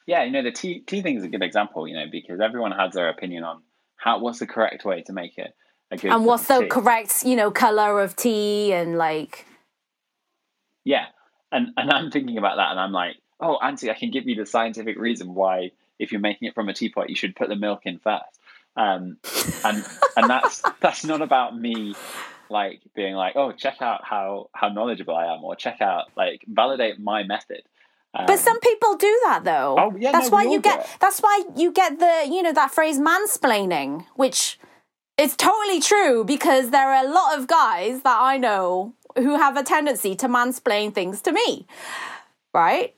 [0.05, 2.71] Yeah, you know, the tea tea thing is a good example, you know, because everyone
[2.71, 3.61] has their opinion on
[3.97, 5.53] how what's the correct way to make it
[5.91, 6.67] a good And what's the tea.
[6.67, 9.45] correct, you know, color of tea and like
[10.85, 11.07] Yeah.
[11.51, 14.35] And and I'm thinking about that and I'm like, oh Auntie, I can give you
[14.35, 17.55] the scientific reason why if you're making it from a teapot you should put the
[17.55, 18.39] milk in first.
[18.75, 19.17] Um
[19.63, 21.95] and and that's that's not about me
[22.49, 26.43] like being like, oh check out how how knowledgeable I am or check out like
[26.47, 27.61] validate my method.
[28.13, 29.75] Um, But some people do that though.
[29.77, 32.71] Oh, yeah, that's no, why you get that's why you get the you know that
[32.71, 34.59] phrase mansplaining, which
[35.17, 39.57] is totally true because there are a lot of guys that I know who have
[39.57, 41.67] a tendency to mansplain things to me.
[42.53, 42.95] Right?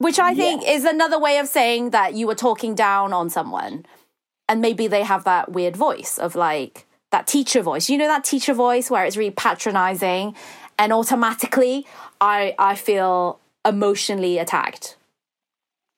[0.00, 0.70] Which I think Yeah.
[0.70, 3.84] is another way of saying that you were talking down on someone.
[4.48, 7.90] And maybe they have that weird voice of like that teacher voice.
[7.90, 10.34] You know that teacher voice where it's really patronizing
[10.78, 11.86] and automatically
[12.18, 14.96] I I feel emotionally attacked.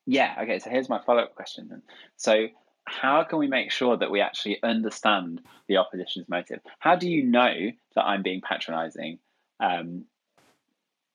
[0.05, 0.35] Yeah.
[0.43, 0.59] Okay.
[0.59, 1.83] So here's my follow up question then.
[2.17, 2.49] So,
[2.87, 6.59] how can we make sure that we actually understand the opposition's motive?
[6.81, 9.21] How do you know that I'm being patronizing
[9.61, 10.07] um,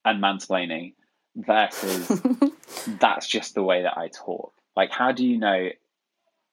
[0.05, 0.93] and mansplaining
[1.37, 2.21] versus
[2.99, 4.53] that's just the way that I talk?
[4.75, 5.69] Like, how do you know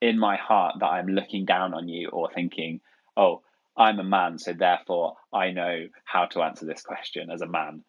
[0.01, 2.81] in my heart that I'm looking down on you or thinking,
[3.17, 3.43] oh,
[3.77, 7.83] I'm a man, so therefore I know how to answer this question as a man?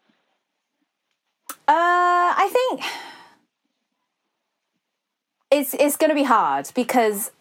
[1.67, 2.81] Uh, I think
[5.51, 7.31] it's it's going to be hard because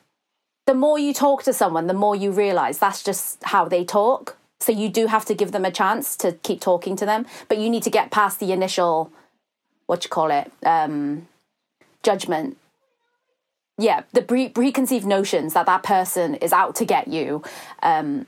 [0.67, 4.37] the more you talk to someone, the more you realize that's just how they talk.
[4.61, 7.59] So you do have to give them a chance to keep talking to them, but
[7.59, 9.12] you need to get past the initial
[9.87, 11.29] what you call it um,
[12.03, 12.57] judgment.
[13.77, 17.42] Yeah, the pre- preconceived notions that that person is out to get you.
[17.83, 18.27] Um,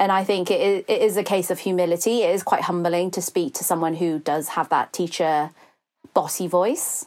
[0.00, 2.22] and I think it it is a case of humility.
[2.22, 5.50] It is quite humbling to speak to someone who does have that teacher
[6.14, 7.06] bossy voice.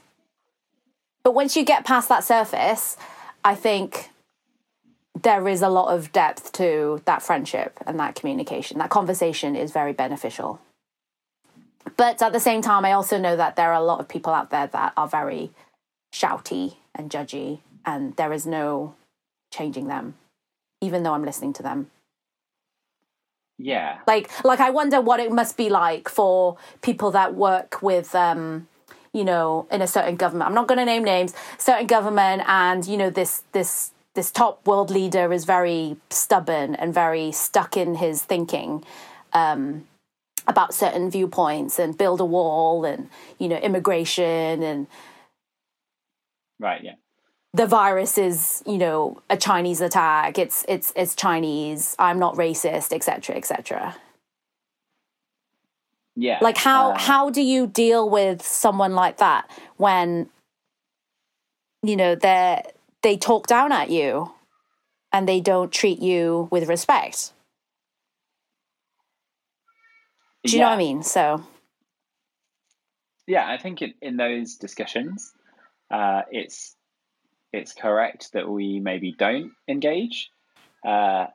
[1.23, 2.97] But once you get past that surface,
[3.43, 4.09] I think
[5.21, 8.79] there is a lot of depth to that friendship and that communication.
[8.79, 10.59] That conversation is very beneficial.
[11.97, 14.33] But at the same time, I also know that there are a lot of people
[14.33, 15.51] out there that are very
[16.13, 18.95] shouty and judgy, and there is no
[19.51, 20.15] changing them,
[20.81, 21.91] even though I'm listening to them.
[23.63, 23.99] Yeah.
[24.07, 28.67] like like i wonder what it must be like for people that work with um
[29.13, 30.47] you know in a certain government.
[30.47, 31.33] I'm not going to name names.
[31.57, 36.93] Certain government and you know this this this top world leader is very stubborn and
[36.93, 38.83] very stuck in his thinking.
[39.33, 39.87] Um
[40.47, 44.87] about certain viewpoints and build a wall and you know immigration and
[46.59, 46.83] Right.
[46.83, 46.93] Yeah.
[47.53, 52.93] the virus is you know a chinese attack it's it's it's chinese i'm not racist
[52.93, 53.95] etc etc
[56.15, 56.37] Yeah.
[56.41, 60.29] like how Uh, how do you deal with someone like that when
[61.83, 62.61] you know they
[63.01, 64.31] they talk down at you
[65.11, 67.33] and they don't treat you with respect
[70.43, 71.43] do you know what i mean so
[73.27, 75.31] Yeah, I think in, in those discussions,
[75.89, 76.75] uh, it's
[77.53, 80.29] it's correct that we maybe don't engage
[80.85, 81.27] uh,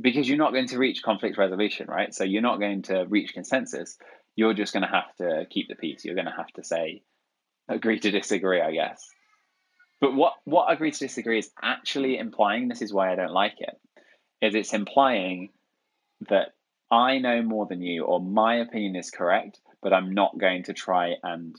[0.00, 2.14] because you're not going to reach conflict resolution, right?
[2.14, 3.98] So you're not going to reach consensus.
[4.36, 6.04] You're just going to have to keep the peace.
[6.04, 7.02] You're going to have to say,
[7.68, 9.06] agree to disagree, I guess.
[10.00, 12.68] But what what agree to disagree is actually implying.
[12.68, 13.76] This is why I don't like it.
[14.40, 15.50] Is it's implying
[16.28, 16.48] that
[16.90, 20.72] I know more than you, or my opinion is correct, but I'm not going to
[20.72, 21.54] try and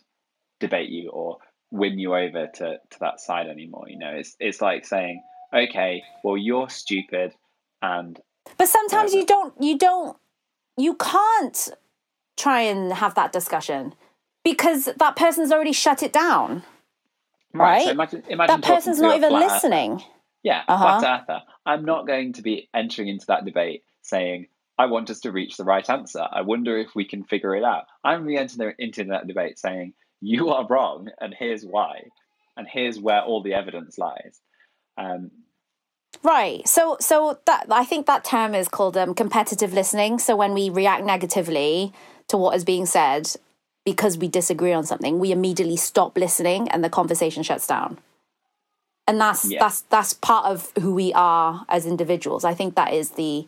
[0.59, 1.37] debate you or
[1.71, 3.85] win you over to, to that side anymore.
[3.87, 5.21] You know, it's it's like saying,
[5.53, 7.33] okay, well you're stupid,
[7.81, 8.19] and
[8.57, 9.19] but sometimes Yeah.
[9.19, 10.17] you don't you don't
[10.77, 11.69] you can't
[12.37, 13.93] try and have that discussion
[14.43, 16.63] because that person's already shut it down
[17.53, 17.83] Right.
[17.83, 19.53] So imagine, imagine that person's not even flat earther.
[19.53, 20.03] listening
[20.43, 20.99] Yeah, Uh-huh.
[20.99, 21.41] flat earther.
[21.65, 24.47] I'm not going to be entering into that debate saying,
[24.79, 26.25] I want us to reach the right answer.
[26.31, 27.83] I wonder if we can figure it out.
[28.03, 32.05] I'm re entering into that debate saying, you are wrong, and here's why.
[32.55, 34.39] And here's where all the evidence lies.
[34.97, 35.31] Um,
[36.23, 36.67] Right.
[36.67, 40.19] So so that I think that term is called um, competitive listening.
[40.19, 41.93] So when we react negatively
[42.27, 43.31] to what is being said
[43.85, 47.99] because we disagree on something, we immediately stop listening and the conversation shuts down.
[49.07, 49.59] And that's Yeah.
[49.59, 52.43] that's that's part of who we are as individuals.
[52.43, 53.47] I think that is the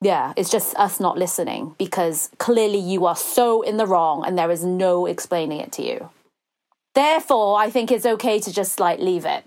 [0.00, 4.38] yeah, it's just us not listening because clearly you are so in the wrong and
[4.38, 6.10] there is no explaining it to you.
[6.94, 9.44] Therefore, I think it's okay to just like leave it.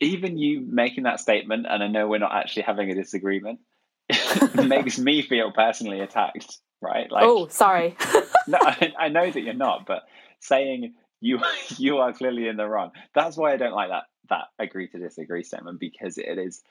[0.00, 3.60] even you making that statement, and I know we're not actually having a disagreement,
[4.54, 7.10] makes me feel personally attacked, right?
[7.10, 7.96] Like, oh, sorry.
[8.46, 10.02] no, I, I know that you're not, but
[10.40, 11.40] saying you
[11.78, 12.92] you are clearly in the wrong.
[13.14, 16.62] That's why I don't like that that agree to disagree statement because it is.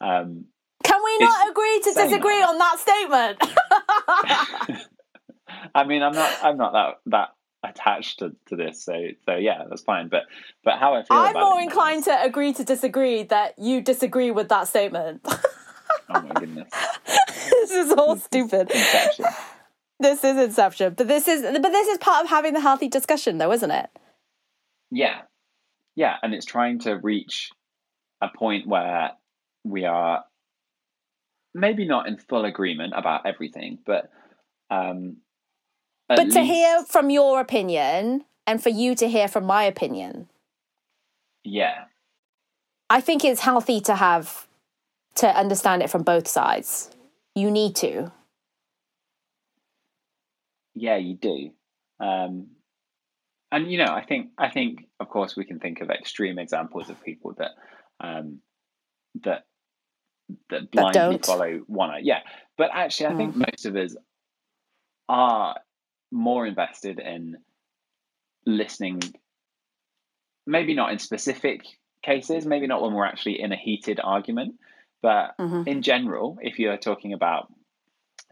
[0.00, 0.46] Um,
[0.82, 2.48] Can we not agree to disagree that.
[2.48, 3.38] on that statement?
[5.74, 7.28] I mean, I'm not I'm not that that
[7.64, 8.92] attached to, to this, so
[9.24, 10.08] so yeah, that's fine.
[10.08, 10.22] But
[10.64, 14.30] but how I feel I'm more it inclined to agree to disagree that you disagree
[14.30, 15.26] with that statement.
[16.08, 16.68] Oh my goodness,
[17.50, 18.70] this is all stupid.
[18.70, 19.24] Inception.
[20.00, 23.38] This is inception, but this is but this is part of having the healthy discussion,
[23.38, 23.88] though, isn't it?
[24.90, 25.22] Yeah,
[25.94, 27.50] yeah, and it's trying to reach
[28.20, 29.12] a point where
[29.64, 30.24] we are
[31.54, 34.10] maybe not in full agreement about everything, but
[34.70, 35.18] um,
[36.08, 40.28] But to hear from your opinion and for you to hear from my opinion,
[41.44, 41.84] yeah,
[42.90, 44.46] I think it's healthy to have
[45.16, 46.90] to understand it from both sides.
[47.34, 48.12] You need to.
[50.74, 51.50] yeah, you do.
[52.00, 52.48] Um,
[53.50, 56.88] and you know, I think I think of course we can think of extreme examples
[56.88, 57.50] of people that
[58.00, 58.40] um,
[59.22, 59.44] that
[60.50, 61.26] that blindly don't.
[61.26, 61.90] follow one.
[62.02, 62.20] Yeah,
[62.56, 63.96] but actually, I think most of us
[65.08, 65.56] are
[66.10, 67.38] more invested in
[68.46, 69.00] listening.
[70.46, 71.62] Maybe not in specific
[72.02, 72.46] cases.
[72.46, 74.56] Maybe not when we're actually in a heated argument.
[75.00, 75.66] But Mhm.
[75.66, 77.52] in general, if you're talking about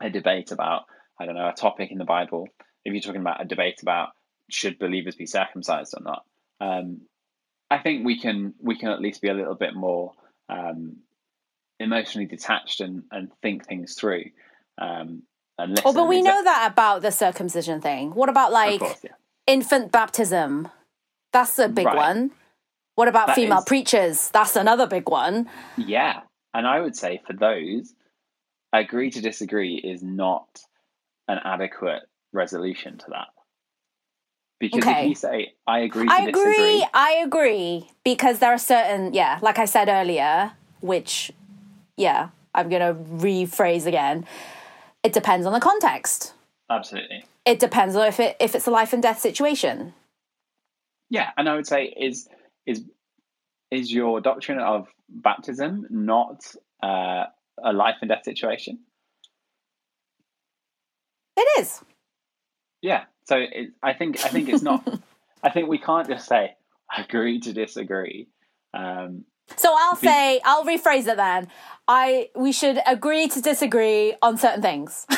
[0.00, 0.84] a debate about
[1.18, 2.48] I don't know a topic in the Bible,
[2.84, 4.10] if you're talking about a debate about
[4.48, 6.24] should believers be circumcised or not,
[6.60, 7.02] um,
[7.70, 10.14] I think we can we can at least be a little bit more
[10.48, 10.96] um,
[11.80, 14.24] emotionally detached and, and think things through.
[14.78, 15.22] Um,
[15.58, 15.84] and listen.
[15.86, 18.12] Oh, but we know that about the circumcision thing.
[18.14, 19.10] What about like course, yeah.
[19.46, 20.68] infant baptism?
[21.32, 21.96] That's a big Right.
[21.96, 22.30] one.
[22.94, 24.30] What about That female is- preachers?
[24.30, 25.48] That's another big one.
[25.76, 26.20] Yeah,
[26.54, 27.94] and I would say for those,
[28.72, 30.60] agree to disagree is not
[31.28, 32.02] an adequate
[32.32, 33.28] resolution to that.
[34.58, 35.02] Because Okay.
[35.04, 36.86] if you say I agree to I disagree, agree.
[36.92, 41.32] I agree because there are certain, yeah, like I said earlier, which,
[42.00, 44.26] yeah, I'm going to rephrase again.
[45.02, 46.32] It depends on the context.
[46.68, 47.24] absolutely.
[47.46, 49.94] It depends on if it if it's a life and death situation.
[51.08, 52.28] Yeah, and I would say is
[52.66, 52.84] is
[53.70, 56.44] is your doctrine of baptism not
[56.82, 57.24] uh,
[57.62, 58.80] a life and death situation?
[61.36, 61.82] It is.
[62.82, 63.04] Yeah.
[63.24, 64.86] So it, I think I think it's not.
[65.42, 66.54] I think we can't just say
[66.96, 68.28] agree to disagree.
[68.74, 69.24] Um,
[69.56, 71.48] So I'll say I'll rephrase it then.
[71.88, 75.06] I we should agree to disagree on certain things.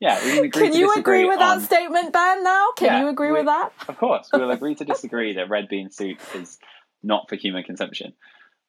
[0.00, 2.42] yeah, we can Can you agree with on, that statement, Ben?
[2.42, 3.72] Now, can Yeah, you agree we- with that?
[3.88, 6.58] Of course, we'll agree to disagree that red bean soup is
[7.02, 8.12] not for human consumption.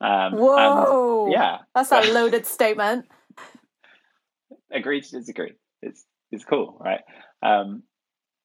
[0.01, 1.29] Um, and- Whoa!
[1.31, 3.05] yeah, that's a loaded statement.
[4.71, 5.53] agree to disagree.
[5.81, 7.01] It's it's cool, right?
[7.43, 7.83] Um,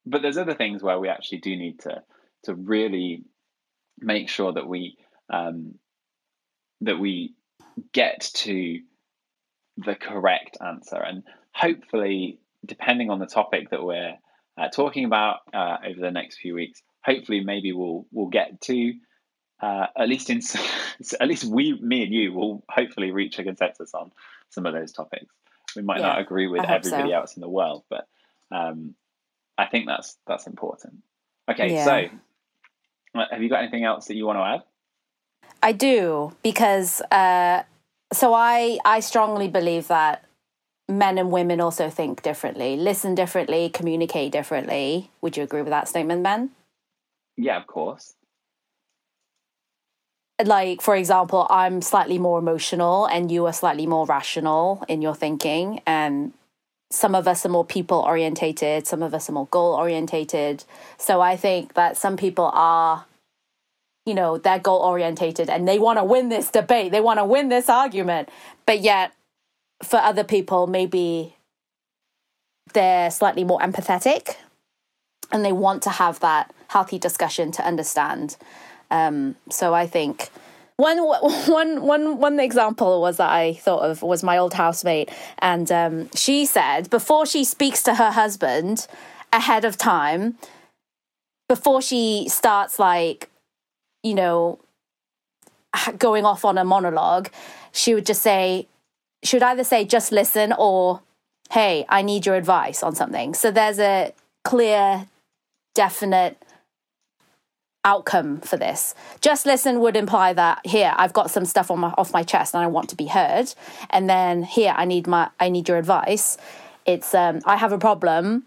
[0.04, 2.02] but there's other things where we actually do need to
[2.44, 3.24] to really
[3.98, 4.96] make sure that we
[5.30, 5.74] um,
[6.82, 7.34] that we
[7.92, 8.80] get to
[9.78, 11.22] the correct answer, and
[11.52, 14.16] hopefully, depending on the topic that we're
[14.58, 18.94] uh, talking about uh, over the next few weeks, hopefully, maybe we'll we'll get to
[19.60, 20.40] uh, at least in
[21.20, 24.12] at least we, me and you, will hopefully reach a consensus on
[24.50, 25.34] some of those topics.
[25.74, 26.90] We might not agree with hope so.
[26.90, 28.06] everybody else in the world, but
[28.50, 28.94] um,
[29.58, 31.02] I think that's that's important.
[31.50, 31.84] Okay, Yeah.
[31.84, 32.08] so
[33.14, 34.62] uh, have you got anything else that you want to add?
[35.66, 37.64] I do because uh,
[38.12, 40.24] so I I strongly believe that
[40.88, 45.10] men and women also think differently, listen differently, communicate differently.
[45.22, 46.50] Would you agree with that statement, Ben?
[47.36, 48.14] Yeah, of course.
[50.44, 55.16] Like, for example, I'm slightly more emotional and you are slightly more rational in your
[55.16, 55.80] thinking.
[55.84, 56.32] And
[56.92, 60.62] some of us are more people orientated, some of us are more goal orientated.
[60.96, 63.06] So I think that some people are,
[64.07, 67.24] you know, they're goal orientated and they want to win this debate, they want to
[67.24, 68.30] win this argument.
[68.64, 69.12] But yet,
[69.82, 71.34] for other people, maybe
[72.72, 74.36] they're slightly more empathetic
[75.32, 78.36] and they want to have that healthy discussion to understand.
[78.90, 80.30] Um, so I think
[80.76, 85.70] one one one one example was that I thought of was my old housemate, and
[85.72, 88.86] um, she said before she speaks to her husband
[89.32, 90.36] ahead of time,
[91.48, 93.30] before she starts like,
[94.07, 94.59] you know,
[95.98, 97.28] going off on a monologue,
[97.72, 98.66] she would just say,
[99.22, 101.02] she would either say just listen or,
[101.50, 103.34] hey, I need your advice on something.
[103.34, 104.12] So there's a
[104.44, 105.09] clear,
[105.74, 106.40] definite
[107.84, 108.94] outcome for this.
[109.20, 112.54] Just listen would imply that here I've got some stuff on my off my chest
[112.54, 113.54] and I want to be heard,
[113.90, 116.36] and then here I need my I need your advice.
[116.84, 118.44] It's um, I have a problem.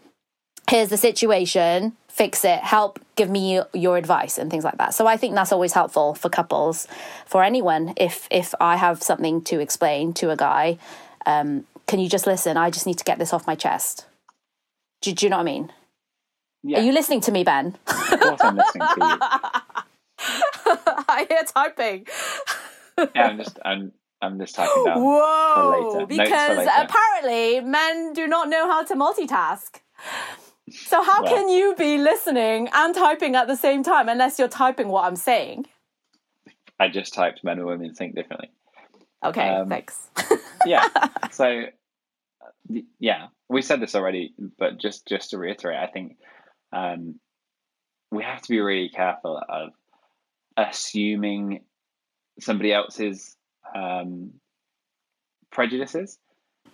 [0.70, 1.94] Here's the situation.
[2.20, 2.60] Fix it.
[2.60, 3.00] Help.
[3.16, 4.94] Give me your, advice and things like that.
[4.94, 6.86] So I think that's always helpful for couples,
[7.26, 7.94] for anyone.
[7.96, 10.80] If if I have something to explain to a guy,
[11.26, 12.58] um, can you just listen?
[12.58, 14.06] I just need to get this off my chest.
[15.02, 15.72] Do, do you know what I mean?
[16.62, 16.80] Yeah.
[16.80, 17.78] Are you listening to me, Ben?
[17.88, 19.18] Of course, I'm listening to you.
[21.08, 22.06] I hear typing.
[23.16, 25.02] Yeah, I'm just I'm I'm just typing down.
[25.02, 25.72] Whoa!
[25.72, 26.00] later.
[26.00, 29.80] Notes for Because apparently men do not know how to multitask.
[30.72, 34.88] So how can you be listening and typing at the same time unless you're typing
[34.90, 35.66] what I'm saying?
[36.80, 38.50] I just typed men and women think differently.
[39.24, 40.10] Okay, Um, thanks.
[40.66, 40.88] Yeah.
[41.32, 41.64] so
[42.42, 46.18] uh, yeah, we said this already, but just just to reiterate, I think
[46.72, 47.20] um,
[48.12, 49.72] we have to be really careful of
[50.56, 51.64] assuming
[52.40, 53.36] somebody else's
[53.76, 54.32] um,
[55.52, 56.18] prejudices.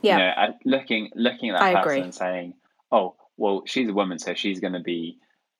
[0.01, 0.17] yeah.
[0.17, 2.01] You know, looking looking at that I person agree.
[2.01, 2.53] and saying,
[2.91, 5.17] "Oh, well, she's a woman, so she's going to be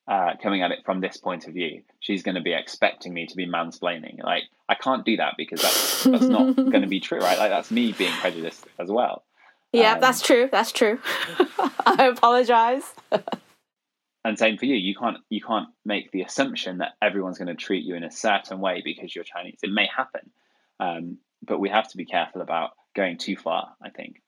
[0.08, 1.82] uh, coming at it from this point of view.
[2.00, 4.24] She's going to be expecting me to be mansplaining.
[4.24, 7.38] Like, I can't do that because that's that's not going to be true, right?
[7.38, 9.24] Like, that's me being prejudiced as well.
[9.74, 10.48] yeah, um, that's true.
[10.52, 11.00] That's true.
[11.86, 12.94] I apologize.
[14.24, 14.76] And same for you.
[14.76, 18.12] You can't you can't make the assumption that everyone's going to treat you in a
[18.12, 19.60] certain way because you're Chinese.
[19.62, 20.32] It may happen,
[20.80, 23.76] um, but we have to be careful about going too far.
[23.82, 24.22] I think.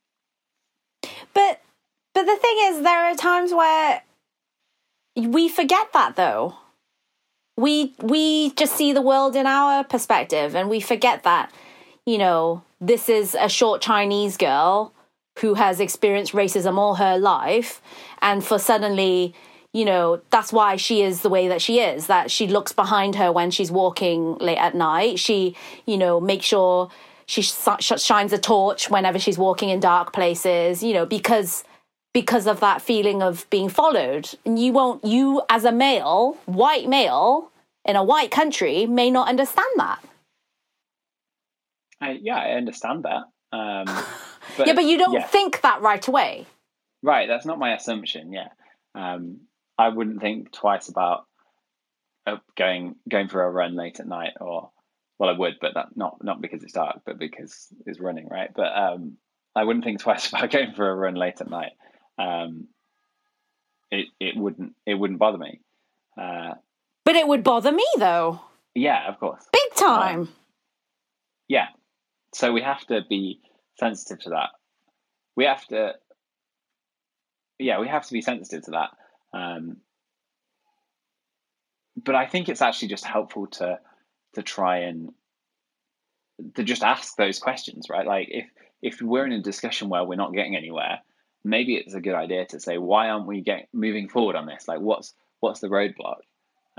[1.34, 1.62] But
[2.18, 4.02] but the thing is there are times where
[5.16, 6.56] we forget that though.
[7.56, 11.52] We we just see the world in our perspective and we forget that
[12.08, 14.94] you know this is a short Chinese girl
[15.38, 17.84] who has experienced racism all her life
[18.20, 19.36] and for suddenly
[19.72, 23.14] you know that's why she is the way that she is that she looks behind
[23.14, 25.56] her when she's walking late at night she
[25.86, 26.90] you know makes sure
[27.28, 31.64] she sh- sh- shines a torch whenever she's walking in dark places you know because
[32.20, 36.88] because of that feeling of being followed and you won't you as a male white
[36.88, 37.52] male
[37.86, 40.00] in a white country may not understand that
[42.00, 43.24] I, yeah, I understand that.
[43.52, 43.86] Um,
[44.58, 45.26] but, yeah but you don't yeah.
[45.26, 46.46] think that right away
[47.04, 48.34] Right, that's not my assumption.
[48.34, 48.50] Yeah,
[48.96, 49.42] um,
[49.78, 51.26] I wouldn't think twice about
[52.26, 54.72] uh, going going for a run late at night, or
[55.20, 58.50] well, I would, but that not not because it's dark, but because it's running, right?
[58.54, 59.18] But um,
[59.56, 61.74] I wouldn't think twice about going for a run late at night.
[62.18, 62.68] Um,
[63.92, 65.62] it it wouldn't it wouldn't bother me.
[66.20, 66.56] Uh,
[67.06, 68.42] but it would bother me though
[68.74, 69.44] yeah, of course.
[69.52, 70.30] big time
[71.48, 71.68] Yeah,
[72.34, 73.40] so we have to be
[73.80, 74.50] sensitive to that.
[75.36, 75.94] We have to,
[77.60, 78.90] yeah, we have to be sensitive to that.
[79.38, 79.78] Um,
[81.96, 83.80] but I think it's actually just helpful to
[84.34, 85.14] to try and
[86.56, 88.06] to just ask those questions, right?
[88.06, 88.46] Like if
[88.82, 91.00] if we're in a discussion where we're not getting anywhere,
[91.48, 94.68] maybe it's a good idea to say, why aren't we get moving forward on this?
[94.68, 96.20] Like, what's what's the roadblock?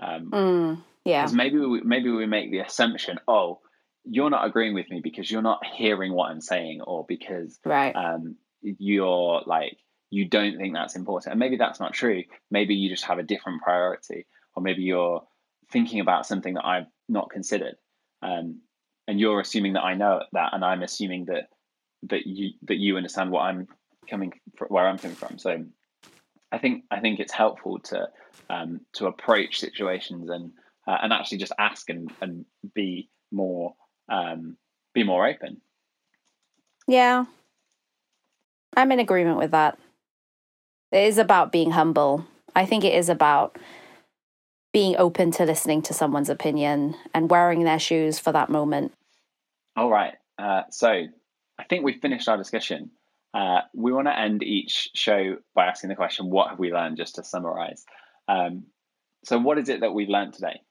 [0.00, 3.60] Um, Mm, yeah because maybe we, maybe we make the assumption, oh,
[4.04, 7.94] you're not agreeing with me because you're not hearing what I'm saying, or because right
[7.96, 9.78] um, you're like
[10.10, 12.24] you don't think that's important, and maybe that's not true.
[12.50, 15.22] Maybe you just have a different priority, or maybe you're
[15.72, 17.76] thinking about something that I've not considered,
[18.22, 18.60] um,
[19.06, 21.48] and you're assuming that I know that, and I'm assuming that
[22.04, 23.66] that you that you understand what I'm
[24.08, 25.38] coming fr where I'm coming from.
[25.38, 25.64] So
[26.50, 28.08] I think I think it's helpful to
[28.50, 30.52] um, to approach situations and
[30.86, 33.74] uh, and actually just ask and, and be more
[34.08, 34.56] um,
[34.94, 35.60] be more open.
[36.86, 37.26] Yeah.
[38.76, 39.78] I'm in agreement with that.
[40.92, 42.26] It is about being humble.
[42.54, 43.58] I think it is about
[44.72, 48.92] being open to listening to someone's opinion and wearing their shoes for that moment.
[49.76, 50.14] All right.
[50.38, 52.90] Uh, so I think we've finished our discussion.
[53.34, 56.96] Uh, we want to end each show by asking the question, "What have we learned?"
[56.96, 57.84] Just to summarize.
[58.26, 58.66] Um,
[59.24, 60.62] so, what is it that we've learned today?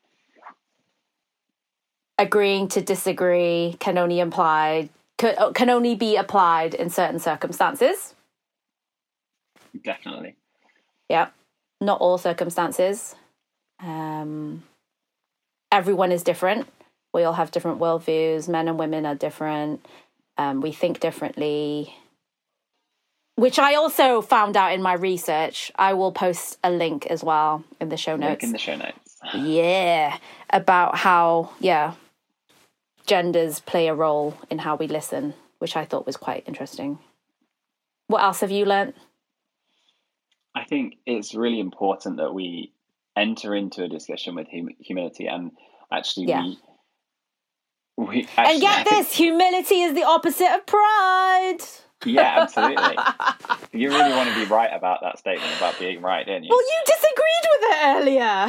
[2.18, 8.16] Agreeing to disagree can only imply can, can only be applied in certain circumstances.
[9.84, 10.36] Definitely.
[11.10, 11.30] Yeah.
[11.82, 13.16] Not all circumstances.
[13.80, 14.64] Um,
[15.72, 16.68] everyone is different.
[17.14, 18.48] We all have different worldviews.
[18.48, 19.86] Men and women are different.
[20.38, 21.96] Um, we think differently.
[23.38, 25.72] Which I also found out in my research.
[25.76, 28.44] I will post a link as well in the show Link notes.
[28.44, 29.16] in the show notes.
[29.36, 30.18] yeah.
[30.50, 31.94] About how, yeah,
[33.06, 36.98] genders play a role in how we listen, which I thought was quite interesting.
[38.08, 38.96] What else have you learnt?
[40.56, 42.72] I think it's really important that we
[43.16, 45.52] enter into a discussion with hum- humility and
[45.92, 46.44] actually Yeah.
[46.44, 46.60] we
[47.98, 51.58] we and get this humility is the opposite of pride.
[52.06, 52.96] Yeah absolutely
[53.74, 56.60] you really want to be right about that statement about being right didn't you Well,
[56.62, 58.48] you disagreed with it earlier.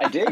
[0.00, 0.26] i do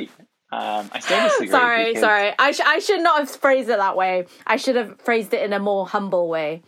[0.52, 2.32] um, i still disagree sorry, because- sorry.
[2.38, 4.26] I, sh- I should not have phrased it that way.
[4.46, 6.62] I should have phrased it in a more humble way.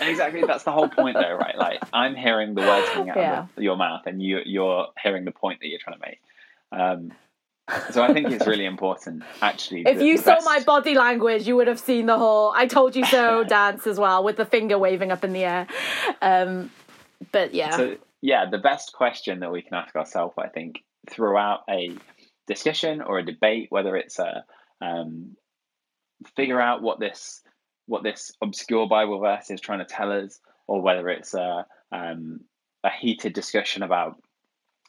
[0.00, 3.46] exactly that's the whole point though right like i'm hearing the words coming out Yeah.
[3.56, 6.20] of your mouth and you you're hearing the point that you're trying to make
[6.72, 7.12] um,
[7.90, 11.56] so i think it's really important actually If you saw best- my body language, you
[11.56, 14.78] would have seen the whole "I told you so" dance as well, with the finger
[14.78, 15.66] waving up in the air.
[16.20, 16.70] Um,
[17.32, 21.60] but yeah, So yeah, the best question that we can ask ourselves, I think, throughout
[21.68, 21.96] a
[22.46, 24.44] discussion or a debate, whether it's a
[24.80, 25.36] um,
[26.36, 27.40] figure out what this
[27.86, 32.40] what this obscure Bible verse is trying to tell us, or whether it's a um,
[32.82, 34.16] a heated discussion about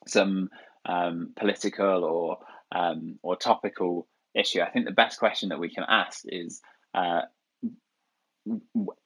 [0.08, 0.50] some
[0.86, 2.38] um, political or
[2.72, 4.62] um, or topical issue.
[4.62, 6.62] I think the best question that we can ask is.
[6.94, 7.22] Uh,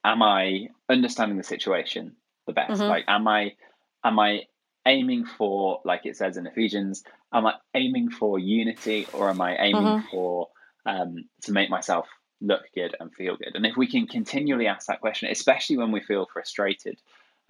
[0.04, 2.82] am I understanding the situation the best?
[2.82, 2.90] Mhm.
[2.90, 3.56] Like, am I
[4.04, 4.48] am I
[4.86, 7.04] aiming for, like it says in Ephesians,
[7.34, 10.10] am I aiming for unity or am I aiming Mhm.
[10.10, 10.50] for
[10.86, 12.08] um, to make myself
[12.42, 13.56] look good and feel good?
[13.56, 17.00] And if we can continually ask that question, especially when we feel frustrated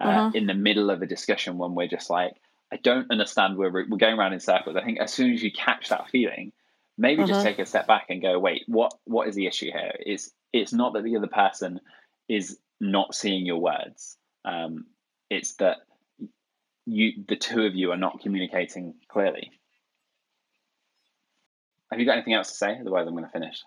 [0.00, 0.34] uh, Mhm.
[0.34, 2.34] in the middle of a discussion, when we're just like,
[2.72, 4.76] I don't understand where we're, we're going around in circles.
[4.76, 6.52] I think as soon as you catch that feeling,
[6.96, 7.44] maybe just Mhm.
[7.44, 9.92] take a step back and go, wait, what what is the issue here?
[10.00, 11.80] It's it's not that the other person
[12.28, 14.16] is not seeing your words.
[14.44, 14.86] Um,
[15.30, 15.78] it's that
[16.86, 19.50] you the two of you are not communicating clearly.
[21.90, 22.78] Have you got anything else to say?
[22.80, 23.62] Otherwise, I'm going to finish.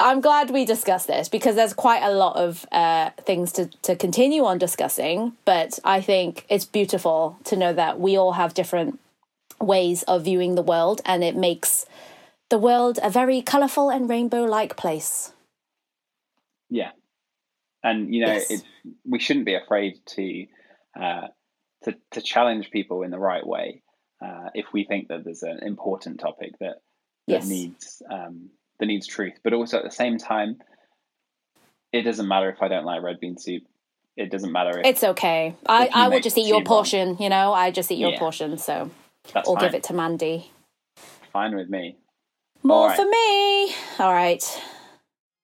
[0.00, 3.96] I'm glad we discussed this because there's quite a lot of uh, things to, to
[3.96, 5.32] continue on discussing.
[5.44, 9.00] But I think it's beautiful to know that we all have different
[9.60, 11.84] ways of viewing the world, and it makes
[12.48, 15.32] the world a very colourful and rainbow like place.
[16.70, 16.92] Yeah,
[17.82, 18.62] and you know, Yes.
[19.04, 20.46] we shouldn't be afraid to
[21.00, 21.26] uh,
[21.84, 23.82] to to challenge people in the right way
[24.22, 26.76] uh, if we think that there's an important topic that
[27.26, 27.48] that Yes.
[27.48, 28.50] needs um,
[28.80, 29.34] that needs truth.
[29.44, 30.58] But also at the same time,
[31.92, 33.62] it doesn't matter if I don't like red bean soup.
[34.16, 35.54] It doesn't matter if It's okay.
[35.66, 36.64] I, I will just eat your wrong.
[36.64, 38.18] portion, you know, I just eat your Yeah.
[38.18, 38.58] portion.
[38.58, 38.90] So
[39.32, 39.64] that's I'll fine.
[39.64, 40.50] give it to Mandy.
[41.32, 41.96] fine with me.
[42.64, 42.96] More right.
[42.96, 43.74] for me.
[44.04, 44.42] All right.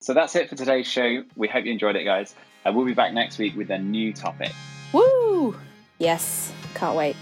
[0.00, 1.22] So that's it for today's show.
[1.36, 2.34] We hope you enjoyed it, guys.
[2.66, 4.50] Uh, we'll be back next week with a new topic.
[4.92, 5.56] Woo!
[5.98, 7.16] Yes, can't wait.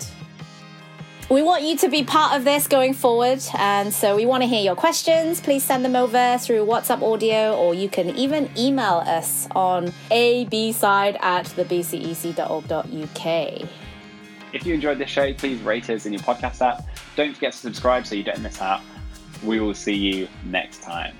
[1.32, 4.46] We want you to be part of this going forward, and so we want to
[4.46, 5.40] hear your questions.
[5.40, 11.16] Please send them over through WhatsApp audio, or you can even email us on abside
[11.22, 12.86] at thebcec.org.uk.
[14.52, 16.84] If you enjoyed this show, please rate us in your podcast app.
[17.16, 18.82] Don't forget to subscribe so you don't miss out.
[19.42, 21.16] We will see you next time.